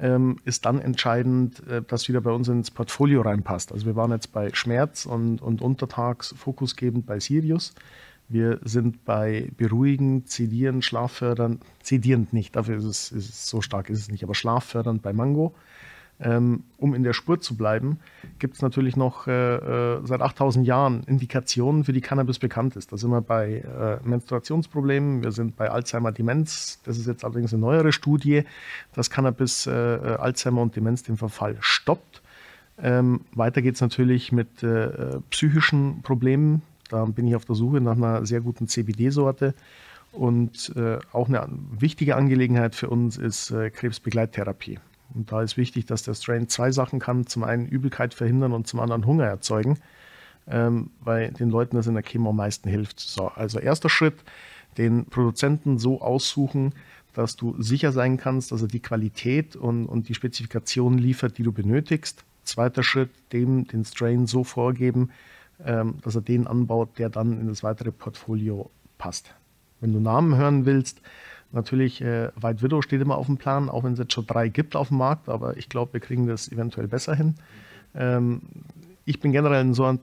ähm, 0.00 0.36
ist 0.44 0.64
dann 0.66 0.80
entscheidend, 0.80 1.66
äh, 1.66 1.82
dass 1.82 2.08
wieder 2.08 2.20
bei 2.20 2.30
uns 2.30 2.48
ins 2.48 2.70
Portfolio 2.70 3.22
reinpasst. 3.22 3.72
Also 3.72 3.86
wir 3.86 3.96
waren 3.96 4.10
jetzt 4.12 4.32
bei 4.32 4.52
Schmerz 4.52 5.06
und, 5.06 5.40
und 5.42 5.62
untertags 5.62 6.34
fokusgebend 6.36 7.06
bei 7.06 7.20
Sirius. 7.20 7.74
Wir 8.28 8.60
sind 8.62 9.04
bei 9.04 9.50
beruhigend, 9.56 10.30
sedierend, 10.30 10.84
schlaffördernd, 10.84 11.64
sedierend 11.82 12.32
nicht, 12.32 12.54
dafür 12.54 12.76
ist 12.76 12.84
es, 12.84 13.10
ist 13.10 13.46
so 13.46 13.60
stark 13.60 13.90
ist 13.90 13.98
es 13.98 14.10
nicht, 14.10 14.22
aber 14.22 14.34
schlaffördernd 14.34 15.02
bei 15.02 15.12
Mango. 15.12 15.52
Ähm, 16.22 16.64
um 16.76 16.94
in 16.94 17.02
der 17.02 17.14
Spur 17.14 17.40
zu 17.40 17.56
bleiben, 17.56 17.98
gibt 18.38 18.54
es 18.54 18.62
natürlich 18.62 18.94
noch 18.94 19.26
äh, 19.26 19.54
äh 19.54 20.00
seit 20.04 20.20
8000 20.20 20.66
Jahren 20.66 21.02
Indikationen, 21.04 21.84
für 21.84 21.94
die 21.94 22.02
Cannabis 22.02 22.38
bekannt 22.38 22.76
ist. 22.76 22.92
Da 22.92 22.98
sind 22.98 23.10
wir 23.10 23.22
bei 23.22 23.62
äh, 23.62 24.06
Menstruationsproblemen, 24.06 25.22
wir 25.22 25.32
sind 25.32 25.56
bei 25.56 25.70
Alzheimer-Demenz. 25.70 26.80
Das 26.84 26.98
ist 26.98 27.06
jetzt 27.06 27.24
allerdings 27.24 27.54
eine 27.54 27.62
neuere 27.62 27.92
Studie, 27.92 28.44
dass 28.92 29.08
Cannabis 29.08 29.66
äh, 29.66 29.72
äh 29.72 30.16
Alzheimer 30.16 30.60
und 30.60 30.76
Demenz 30.76 31.02
den 31.02 31.16
Verfall 31.16 31.56
stoppt. 31.60 32.20
Ähm, 32.82 33.22
weiter 33.32 33.62
geht 33.62 33.76
es 33.76 33.80
natürlich 33.80 34.30
mit 34.30 34.62
äh, 34.62 35.20
psychischen 35.30 36.02
Problemen. 36.02 36.60
Da 36.90 37.06
bin 37.06 37.26
ich 37.28 37.36
auf 37.36 37.46
der 37.46 37.56
Suche 37.56 37.80
nach 37.80 37.96
einer 37.96 38.26
sehr 38.26 38.42
guten 38.42 38.68
CBD-Sorte. 38.68 39.54
Und 40.12 40.72
auch 41.12 41.28
eine 41.28 41.46
wichtige 41.78 42.16
Angelegenheit 42.16 42.74
für 42.74 42.90
uns 42.90 43.16
ist 43.16 43.54
Krebsbegleittherapie. 43.74 44.80
Und 45.14 45.32
da 45.32 45.42
ist 45.42 45.56
wichtig, 45.56 45.86
dass 45.86 46.02
der 46.02 46.14
Strain 46.14 46.48
zwei 46.48 46.70
Sachen 46.70 46.98
kann. 47.00 47.26
Zum 47.26 47.44
einen 47.44 47.66
Übelkeit 47.66 48.14
verhindern 48.14 48.52
und 48.52 48.66
zum 48.66 48.80
anderen 48.80 49.06
Hunger 49.06 49.24
erzeugen, 49.24 49.78
ähm, 50.46 50.90
weil 51.00 51.32
den 51.32 51.50
Leuten 51.50 51.76
das 51.76 51.86
in 51.86 51.94
der 51.94 52.02
Chemo 52.02 52.30
am 52.30 52.36
meisten 52.36 52.68
hilft. 52.68 53.00
So, 53.00 53.28
also 53.28 53.58
erster 53.58 53.88
Schritt, 53.88 54.22
den 54.78 55.06
Produzenten 55.06 55.78
so 55.78 56.00
aussuchen, 56.00 56.74
dass 57.14 57.36
du 57.36 57.60
sicher 57.60 57.92
sein 57.92 58.16
kannst, 58.16 58.52
dass 58.52 58.62
er 58.62 58.68
die 58.68 58.80
Qualität 58.80 59.56
und, 59.56 59.86
und 59.86 60.08
die 60.08 60.14
Spezifikationen 60.14 60.98
liefert, 60.98 61.38
die 61.38 61.42
du 61.42 61.52
benötigst. 61.52 62.24
Zweiter 62.44 62.82
Schritt, 62.82 63.10
dem 63.32 63.66
den 63.66 63.84
Strain 63.84 64.26
so 64.26 64.44
vorgeben, 64.44 65.10
ähm, 65.64 65.96
dass 66.02 66.14
er 66.14 66.22
den 66.22 66.46
anbaut, 66.46 66.98
der 66.98 67.10
dann 67.10 67.40
in 67.40 67.48
das 67.48 67.62
weitere 67.62 67.90
Portfolio 67.90 68.70
passt. 68.98 69.34
Wenn 69.80 69.92
du 69.92 70.00
Namen 70.00 70.36
hören 70.36 70.66
willst, 70.66 71.00
natürlich 71.52 72.00
äh, 72.00 72.30
White 72.36 72.62
Widow 72.62 72.82
steht 72.82 73.00
immer 73.00 73.16
auf 73.16 73.26
dem 73.26 73.36
Plan, 73.36 73.68
auch 73.68 73.84
wenn 73.84 73.94
es 73.94 73.98
jetzt 73.98 74.12
schon 74.12 74.26
drei 74.26 74.48
gibt 74.48 74.76
auf 74.76 74.88
dem 74.88 74.98
Markt, 74.98 75.28
aber 75.28 75.56
ich 75.56 75.68
glaube, 75.68 75.94
wir 75.94 76.00
kriegen 76.00 76.26
das 76.26 76.50
eventuell 76.50 76.88
besser 76.88 77.14
hin. 77.14 77.34
Ähm, 77.94 78.42
ich 79.04 79.18
bin 79.18 79.32
generell 79.32 79.74
so 79.74 79.84
ein, 79.84 79.98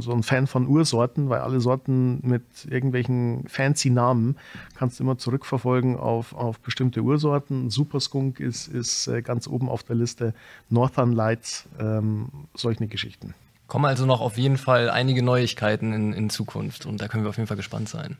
so 0.00 0.12
ein, 0.12 0.22
Fan 0.24 0.46
von 0.46 0.66
Ursorten, 0.66 1.28
weil 1.28 1.40
alle 1.40 1.60
Sorten 1.60 2.18
mit 2.22 2.42
irgendwelchen 2.68 3.46
fancy 3.46 3.90
Namen 3.90 4.36
kannst 4.74 4.98
du 4.98 5.04
immer 5.04 5.16
zurückverfolgen 5.16 5.96
auf, 5.96 6.34
auf 6.34 6.58
bestimmte 6.58 7.02
Ursorten. 7.02 7.70
Super 7.70 8.00
Skunk 8.00 8.40
ist, 8.40 8.66
ist 8.66 9.06
äh, 9.06 9.22
ganz 9.22 9.46
oben 9.46 9.68
auf 9.68 9.84
der 9.84 9.96
Liste. 9.96 10.34
Northern 10.70 11.12
Lights, 11.12 11.68
ähm, 11.78 12.30
solche 12.54 12.88
Geschichten. 12.88 13.34
Kommen 13.68 13.84
also 13.84 14.06
noch 14.06 14.20
auf 14.20 14.38
jeden 14.38 14.56
Fall 14.56 14.90
einige 14.90 15.22
Neuigkeiten 15.22 15.92
in, 15.92 16.12
in 16.12 16.30
Zukunft 16.30 16.86
und 16.86 17.00
da 17.00 17.06
können 17.06 17.22
wir 17.22 17.28
auf 17.28 17.36
jeden 17.36 17.46
Fall 17.46 17.56
gespannt 17.56 17.88
sein. 17.88 18.16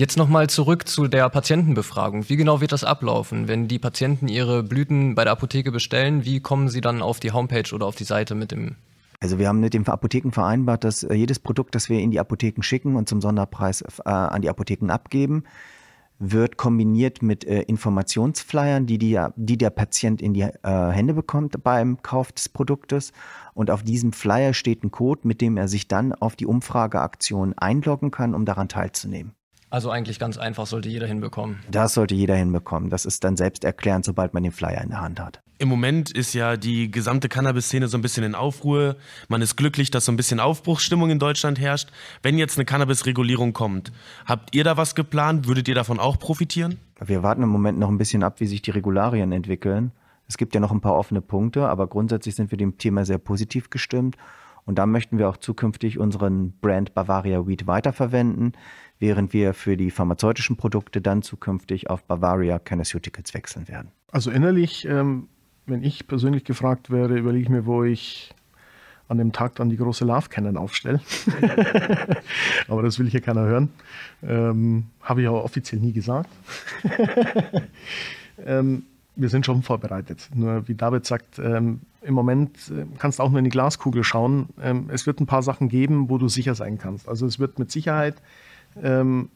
Jetzt 0.00 0.16
nochmal 0.16 0.48
zurück 0.48 0.88
zu 0.88 1.08
der 1.08 1.28
Patientenbefragung. 1.28 2.30
Wie 2.30 2.36
genau 2.36 2.62
wird 2.62 2.72
das 2.72 2.84
ablaufen? 2.84 3.48
Wenn 3.48 3.68
die 3.68 3.78
Patienten 3.78 4.28
ihre 4.28 4.62
Blüten 4.62 5.14
bei 5.14 5.24
der 5.24 5.34
Apotheke 5.34 5.70
bestellen, 5.70 6.24
wie 6.24 6.40
kommen 6.40 6.70
sie 6.70 6.80
dann 6.80 7.02
auf 7.02 7.20
die 7.20 7.32
Homepage 7.32 7.70
oder 7.74 7.84
auf 7.84 7.96
die 7.96 8.04
Seite 8.04 8.34
mit 8.34 8.50
dem 8.50 8.76
also 9.20 9.38
wir 9.38 9.46
haben 9.46 9.60
mit 9.60 9.74
den 9.74 9.86
Apotheken 9.86 10.30
vereinbart, 10.32 10.84
dass 10.84 11.02
äh, 11.02 11.12
jedes 11.12 11.38
Produkt, 11.38 11.74
das 11.74 11.90
wir 11.90 12.00
in 12.00 12.10
die 12.10 12.18
Apotheken 12.18 12.62
schicken 12.62 12.96
und 12.96 13.10
zum 13.10 13.20
Sonderpreis 13.20 13.82
äh, 13.82 14.08
an 14.08 14.40
die 14.40 14.48
Apotheken 14.48 14.88
abgeben, 14.88 15.44
wird 16.18 16.56
kombiniert 16.56 17.20
mit 17.20 17.44
äh, 17.44 17.60
Informationsflyern, 17.60 18.86
die, 18.86 18.96
die, 18.96 19.20
die, 19.36 19.58
der 19.58 19.68
Patient 19.68 20.22
in 20.22 20.32
die 20.32 20.40
äh, 20.40 20.50
Hände 20.62 21.12
bekommt 21.12 21.62
beim 21.62 22.00
Kauf 22.00 22.32
des 22.32 22.48
Produktes. 22.48 23.12
Und 23.52 23.70
auf 23.70 23.82
diesem 23.82 24.14
Flyer 24.14 24.54
steht 24.54 24.82
ein 24.82 24.90
Code, 24.90 25.28
mit 25.28 25.42
dem 25.42 25.58
er 25.58 25.68
sich 25.68 25.88
dann 25.88 26.14
auf 26.14 26.36
die 26.36 26.46
Umfrageaktion 26.46 27.52
einloggen 27.58 28.10
kann, 28.10 28.34
um 28.34 28.46
daran 28.46 28.70
teilzunehmen. 28.70 29.34
Also 29.70 29.90
eigentlich 29.90 30.18
ganz 30.18 30.36
einfach, 30.36 30.66
sollte 30.66 30.88
jeder 30.88 31.06
hinbekommen. 31.06 31.60
Das 31.70 31.94
sollte 31.94 32.16
jeder 32.16 32.34
hinbekommen. 32.34 32.90
Das 32.90 33.04
ist 33.04 33.22
dann 33.22 33.36
selbsterklärend, 33.36 34.04
sobald 34.04 34.34
man 34.34 34.42
den 34.42 34.50
Flyer 34.50 34.82
in 34.82 34.90
der 34.90 35.00
Hand 35.00 35.20
hat. 35.20 35.40
Im 35.58 35.68
Moment 35.68 36.10
ist 36.10 36.34
ja 36.34 36.56
die 36.56 36.90
gesamte 36.90 37.28
Cannabis-Szene 37.28 37.86
so 37.86 37.96
ein 37.96 38.00
bisschen 38.00 38.24
in 38.24 38.34
Aufruhr. 38.34 38.96
Man 39.28 39.42
ist 39.42 39.56
glücklich, 39.56 39.90
dass 39.90 40.06
so 40.06 40.12
ein 40.12 40.16
bisschen 40.16 40.40
Aufbruchsstimmung 40.40 41.10
in 41.10 41.20
Deutschland 41.20 41.60
herrscht. 41.60 41.90
Wenn 42.22 42.36
jetzt 42.36 42.58
eine 42.58 42.64
Cannabis-Regulierung 42.64 43.52
kommt, 43.52 43.92
habt 44.26 44.56
ihr 44.56 44.64
da 44.64 44.76
was 44.76 44.94
geplant? 44.96 45.46
Würdet 45.46 45.68
ihr 45.68 45.74
davon 45.74 46.00
auch 46.00 46.18
profitieren? 46.18 46.78
Wir 46.98 47.22
warten 47.22 47.42
im 47.42 47.50
Moment 47.50 47.78
noch 47.78 47.90
ein 47.90 47.98
bisschen 47.98 48.24
ab, 48.24 48.40
wie 48.40 48.46
sich 48.46 48.62
die 48.62 48.72
Regularien 48.72 49.30
entwickeln. 49.30 49.92
Es 50.26 50.36
gibt 50.36 50.54
ja 50.54 50.60
noch 50.60 50.72
ein 50.72 50.80
paar 50.80 50.96
offene 50.96 51.20
Punkte, 51.20 51.68
aber 51.68 51.86
grundsätzlich 51.86 52.34
sind 52.34 52.50
wir 52.50 52.58
dem 52.58 52.78
Thema 52.78 53.04
sehr 53.04 53.18
positiv 53.18 53.70
gestimmt. 53.70 54.16
Und 54.64 54.78
da 54.78 54.86
möchten 54.86 55.18
wir 55.18 55.28
auch 55.28 55.36
zukünftig 55.36 55.98
unseren 55.98 56.52
Brand 56.60 56.94
Bavaria 56.94 57.46
Weed 57.46 57.66
weiterverwenden 57.66 58.52
während 59.00 59.32
wir 59.32 59.54
für 59.54 59.76
die 59.76 59.90
pharmazeutischen 59.90 60.56
Produkte 60.56 61.00
dann 61.00 61.22
zukünftig 61.22 61.90
auf 61.90 62.04
Bavaria 62.04 62.58
Conneceuticals 62.58 63.34
wechseln 63.34 63.66
werden. 63.66 63.90
Also 64.12 64.30
innerlich, 64.30 64.84
ähm, 64.84 65.28
wenn 65.66 65.82
ich 65.82 66.06
persönlich 66.06 66.44
gefragt 66.44 66.90
wäre, 66.90 67.18
überlege 67.18 67.42
ich 67.42 67.48
mir, 67.48 67.66
wo 67.66 67.82
ich 67.82 68.32
an 69.08 69.18
dem 69.18 69.32
Tag 69.32 69.56
dann 69.56 69.70
die 69.70 69.76
große 69.76 70.04
Love 70.04 70.28
Cannon 70.28 70.56
aufstelle. 70.56 71.00
aber 72.68 72.82
das 72.82 72.98
will 73.00 73.10
hier 73.10 73.20
keiner 73.20 73.42
hören. 73.42 73.70
Ähm, 74.22 74.84
Habe 75.02 75.22
ich 75.22 75.28
aber 75.28 75.42
offiziell 75.42 75.80
nie 75.80 75.92
gesagt. 75.92 76.30
ähm, 78.46 78.84
wir 79.16 79.28
sind 79.28 79.46
schon 79.46 79.62
vorbereitet. 79.62 80.28
Nur 80.32 80.68
wie 80.68 80.74
David 80.74 81.06
sagt, 81.06 81.40
ähm, 81.40 81.80
im 82.02 82.14
Moment 82.14 82.56
äh, 82.70 82.86
kannst 82.98 83.18
du 83.18 83.24
auch 83.24 83.30
nur 83.30 83.38
in 83.38 83.44
die 83.44 83.50
Glaskugel 83.50 84.04
schauen. 84.04 84.48
Ähm, 84.62 84.90
es 84.92 85.06
wird 85.06 85.20
ein 85.20 85.26
paar 85.26 85.42
Sachen 85.42 85.68
geben, 85.68 86.08
wo 86.08 86.18
du 86.18 86.28
sicher 86.28 86.54
sein 86.54 86.78
kannst. 86.78 87.08
Also 87.08 87.26
es 87.26 87.40
wird 87.40 87.58
mit 87.58 87.72
Sicherheit 87.72 88.14
ähm, 88.82 89.30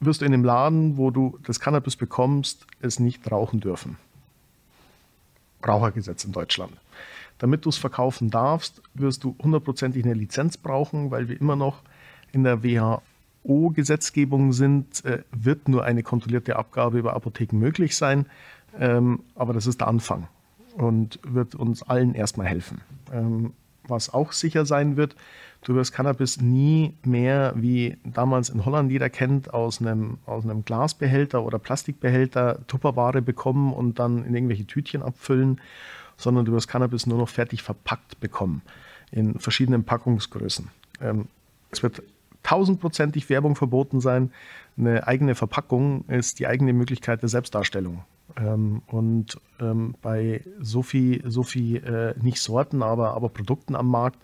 wirst 0.00 0.20
du 0.20 0.24
in 0.24 0.32
dem 0.32 0.44
Laden, 0.44 0.96
wo 0.96 1.10
du 1.10 1.38
das 1.44 1.60
Cannabis 1.60 1.96
bekommst, 1.96 2.66
es 2.80 2.98
nicht 2.98 3.30
rauchen 3.30 3.60
dürfen. 3.60 3.96
Rauchergesetz 5.66 6.24
in 6.24 6.32
Deutschland. 6.32 6.72
Damit 7.38 7.64
du 7.64 7.68
es 7.68 7.76
verkaufen 7.76 8.30
darfst, 8.30 8.82
wirst 8.94 9.24
du 9.24 9.36
hundertprozentig 9.42 10.04
eine 10.04 10.14
Lizenz 10.14 10.56
brauchen, 10.56 11.10
weil 11.10 11.28
wir 11.28 11.38
immer 11.40 11.56
noch 11.56 11.82
in 12.32 12.44
der 12.44 12.62
WHO-Gesetzgebung 12.62 14.52
sind, 14.52 15.04
äh, 15.04 15.22
wird 15.32 15.68
nur 15.68 15.84
eine 15.84 16.02
kontrollierte 16.02 16.56
Abgabe 16.56 16.98
über 16.98 17.14
Apotheken 17.14 17.58
möglich 17.58 17.96
sein. 17.96 18.26
Ähm, 18.78 19.20
aber 19.34 19.52
das 19.52 19.66
ist 19.66 19.80
der 19.80 19.88
Anfang 19.88 20.28
und 20.76 21.18
wird 21.22 21.54
uns 21.54 21.82
allen 21.82 22.14
erstmal 22.14 22.46
helfen. 22.46 22.80
Ähm, 23.12 23.52
was 23.88 24.12
auch 24.12 24.32
sicher 24.32 24.66
sein 24.66 24.96
wird, 24.96 25.16
Du 25.66 25.74
wirst 25.74 25.92
Cannabis 25.92 26.40
nie 26.40 26.94
mehr, 27.02 27.52
wie 27.56 27.96
damals 28.04 28.50
in 28.50 28.64
Holland 28.64 28.88
jeder 28.92 29.10
kennt, 29.10 29.52
aus 29.52 29.80
einem, 29.80 30.18
aus 30.24 30.44
einem 30.44 30.64
Glasbehälter 30.64 31.42
oder 31.42 31.58
Plastikbehälter 31.58 32.64
Tupperware 32.68 33.20
bekommen 33.20 33.72
und 33.72 33.98
dann 33.98 34.24
in 34.24 34.32
irgendwelche 34.32 34.64
Tütchen 34.64 35.02
abfüllen, 35.02 35.60
sondern 36.16 36.44
du 36.44 36.52
wirst 36.52 36.68
Cannabis 36.68 37.08
nur 37.08 37.18
noch 37.18 37.28
fertig 37.28 37.64
verpackt 37.64 38.20
bekommen 38.20 38.62
in 39.10 39.40
verschiedenen 39.40 39.82
Packungsgrößen. 39.82 40.68
Ähm, 41.00 41.26
es 41.72 41.82
wird 41.82 42.00
tausendprozentig 42.44 43.28
Werbung 43.28 43.56
verboten 43.56 44.00
sein. 44.00 44.30
Eine 44.78 45.08
eigene 45.08 45.34
Verpackung 45.34 46.04
ist 46.06 46.38
die 46.38 46.46
eigene 46.46 46.74
Möglichkeit 46.74 47.22
der 47.22 47.28
Selbstdarstellung. 47.28 48.04
Ähm, 48.36 48.82
und 48.86 49.40
ähm, 49.60 49.96
bei 50.00 50.44
so 50.60 50.84
viel, 50.84 51.28
so 51.28 51.42
viel 51.42 51.82
äh, 51.82 52.14
nicht 52.22 52.40
Sorten, 52.40 52.84
aber, 52.84 53.14
aber 53.14 53.30
Produkten 53.30 53.74
am 53.74 53.90
Markt 53.90 54.20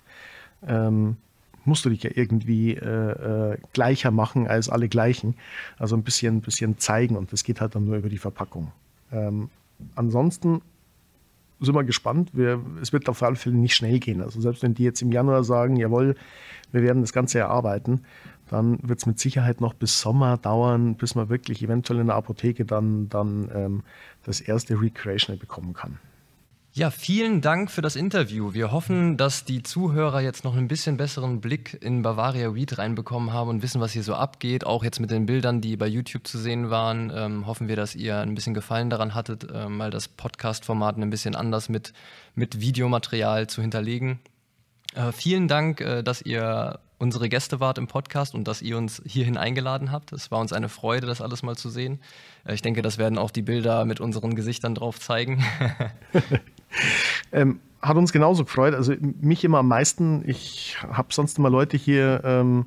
ähm, 0.64 1.16
musst 1.64 1.84
du 1.84 1.90
dich 1.90 2.02
ja 2.02 2.10
irgendwie 2.14 2.74
äh, 2.74 3.52
äh, 3.52 3.58
gleicher 3.72 4.10
machen 4.10 4.46
als 4.46 4.68
alle 4.68 4.88
gleichen. 4.88 5.34
Also 5.78 5.96
ein 5.96 6.02
bisschen, 6.02 6.40
bisschen 6.40 6.78
zeigen 6.78 7.16
und 7.16 7.32
das 7.32 7.44
geht 7.44 7.60
halt 7.60 7.74
dann 7.74 7.84
nur 7.84 7.96
über 7.96 8.08
die 8.08 8.18
Verpackung. 8.18 8.72
Ähm, 9.12 9.50
ansonsten 9.94 10.62
sind 11.60 11.74
wir 11.74 11.84
gespannt. 11.84 12.30
Wir, 12.32 12.60
es 12.80 12.92
wird 12.92 13.08
auf 13.08 13.22
alle 13.22 13.36
Fälle 13.36 13.56
nicht 13.56 13.74
schnell 13.74 13.98
gehen. 14.00 14.20
Also 14.20 14.40
selbst 14.40 14.62
wenn 14.62 14.74
die 14.74 14.82
jetzt 14.82 15.02
im 15.02 15.12
Januar 15.12 15.44
sagen, 15.44 15.76
jawohl, 15.76 16.16
wir 16.72 16.82
werden 16.82 17.02
das 17.02 17.12
Ganze 17.12 17.38
erarbeiten, 17.38 18.02
dann 18.48 18.78
wird 18.82 18.98
es 18.98 19.06
mit 19.06 19.18
Sicherheit 19.18 19.60
noch 19.60 19.72
bis 19.72 20.00
Sommer 20.00 20.36
dauern, 20.36 20.96
bis 20.96 21.14
man 21.14 21.28
wirklich 21.28 21.62
eventuell 21.62 22.00
in 22.00 22.08
der 22.08 22.16
Apotheke 22.16 22.64
dann, 22.64 23.08
dann 23.08 23.50
ähm, 23.54 23.82
das 24.24 24.40
erste 24.40 24.80
Recreational 24.80 25.38
bekommen 25.38 25.72
kann. 25.72 25.98
Ja, 26.74 26.90
vielen 26.90 27.42
Dank 27.42 27.70
für 27.70 27.82
das 27.82 27.96
Interview. 27.96 28.54
Wir 28.54 28.72
hoffen, 28.72 29.18
dass 29.18 29.44
die 29.44 29.62
Zuhörer 29.62 30.22
jetzt 30.22 30.42
noch 30.42 30.56
ein 30.56 30.68
bisschen 30.68 30.96
besseren 30.96 31.42
Blick 31.42 31.76
in 31.82 32.00
Bavaria 32.00 32.54
Weed 32.54 32.78
reinbekommen 32.78 33.30
haben 33.30 33.50
und 33.50 33.62
wissen, 33.62 33.78
was 33.82 33.92
hier 33.92 34.02
so 34.02 34.14
abgeht. 34.14 34.64
Auch 34.64 34.82
jetzt 34.82 34.98
mit 34.98 35.10
den 35.10 35.26
Bildern, 35.26 35.60
die 35.60 35.76
bei 35.76 35.86
YouTube 35.86 36.26
zu 36.26 36.38
sehen 36.38 36.70
waren, 36.70 37.12
ähm, 37.14 37.46
hoffen 37.46 37.68
wir, 37.68 37.76
dass 37.76 37.94
ihr 37.94 38.16
ein 38.20 38.34
bisschen 38.34 38.54
Gefallen 38.54 38.88
daran 38.88 39.14
hattet, 39.14 39.50
äh, 39.52 39.68
mal 39.68 39.90
das 39.90 40.08
Podcast-Format 40.08 40.96
ein 40.96 41.10
bisschen 41.10 41.34
anders 41.34 41.68
mit, 41.68 41.92
mit 42.34 42.58
Videomaterial 42.58 43.48
zu 43.48 43.60
hinterlegen. 43.60 44.20
Äh, 44.94 45.12
vielen 45.12 45.48
Dank, 45.48 45.82
äh, 45.82 46.02
dass 46.02 46.22
ihr 46.22 46.80
unsere 46.96 47.28
Gäste 47.28 47.60
wart 47.60 47.76
im 47.76 47.86
Podcast 47.86 48.34
und 48.34 48.48
dass 48.48 48.62
ihr 48.62 48.78
uns 48.78 49.02
hierhin 49.04 49.36
eingeladen 49.36 49.90
habt. 49.90 50.12
Es 50.12 50.30
war 50.30 50.38
uns 50.38 50.54
eine 50.54 50.70
Freude, 50.70 51.06
das 51.06 51.20
alles 51.20 51.42
mal 51.42 51.56
zu 51.56 51.68
sehen. 51.68 52.00
Äh, 52.46 52.54
ich 52.54 52.62
denke, 52.62 52.80
das 52.80 52.96
werden 52.96 53.18
auch 53.18 53.30
die 53.30 53.42
Bilder 53.42 53.84
mit 53.84 54.00
unseren 54.00 54.34
Gesichtern 54.34 54.74
drauf 54.74 54.98
zeigen. 55.00 55.44
ähm, 57.32 57.60
hat 57.80 57.96
uns 57.96 58.12
genauso 58.12 58.44
gefreut. 58.44 58.74
Also 58.74 58.94
mich 59.20 59.44
immer 59.44 59.58
am 59.58 59.68
meisten. 59.68 60.22
Ich 60.26 60.76
habe 60.90 61.12
sonst 61.12 61.38
immer 61.38 61.50
Leute 61.50 61.76
hier, 61.76 62.20
ähm, 62.24 62.66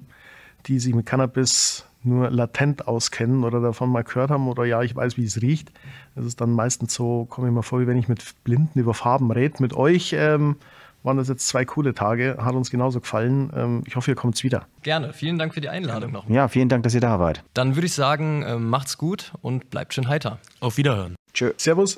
die 0.68 0.80
sich 0.80 0.94
mit 0.94 1.06
Cannabis 1.06 1.86
nur 2.04 2.30
latent 2.30 2.88
auskennen 2.88 3.44
oder 3.44 3.60
davon 3.62 3.90
mal 3.90 4.04
gehört 4.04 4.30
haben 4.30 4.48
oder 4.48 4.66
ja, 4.66 4.84
ich 4.84 4.96
weiß, 4.96 5.18
wie 5.18 5.26
es 5.26 5.42
riecht. 5.42 5.72
Das 6.16 6.26
ist 6.26 6.40
dann 6.40 6.52
meistens 6.52 6.94
so, 6.94 7.26
komme 7.26 7.48
ich 7.48 7.54
mir 7.54 7.64
vor, 7.64 7.82
wie 7.82 7.88
wenn 7.88 7.98
ich 7.98 8.08
mit 8.08 8.24
Blinden 8.44 8.80
über 8.80 8.94
Farben 8.94 9.32
rede. 9.32 9.56
Mit 9.60 9.74
euch 9.74 10.14
ähm, 10.18 10.58
waren 11.04 11.18
das 11.18 11.28
jetzt 11.30 11.48
zwei 11.48 11.66
coole 11.66 11.94
Tage, 11.94 12.38
hat 12.40 12.56
uns 12.56 12.70
genauso 12.70 13.00
gefallen. 13.00 13.52
Ähm, 13.56 13.84
ich 13.86 13.96
hoffe, 13.96 14.12
ihr 14.12 14.16
kommt 14.16 14.42
wieder. 14.44 14.68
Gerne, 14.84 15.14
vielen 15.14 15.38
Dank 15.38 15.54
für 15.54 15.62
die 15.62 15.70
Einladung 15.70 16.12
noch. 16.12 16.30
Ja, 16.30 16.48
vielen 16.48 16.70
Dank, 16.70 16.84
dass 16.84 16.94
ihr 16.94 17.02
da 17.02 17.20
wart. 17.20 17.44
Dann 17.54 17.76
würde 17.76 17.88
ich 17.88 17.94
sagen, 17.94 18.44
ähm, 18.48 18.70
macht's 18.70 18.98
gut 18.98 19.34
und 19.42 19.70
bleibt 19.70 19.94
schön 19.94 20.08
heiter. 20.08 20.40
Auf 20.60 20.78
Wiederhören. 20.78 21.16
Tschö. 21.34 21.52
Servus. 21.58 21.98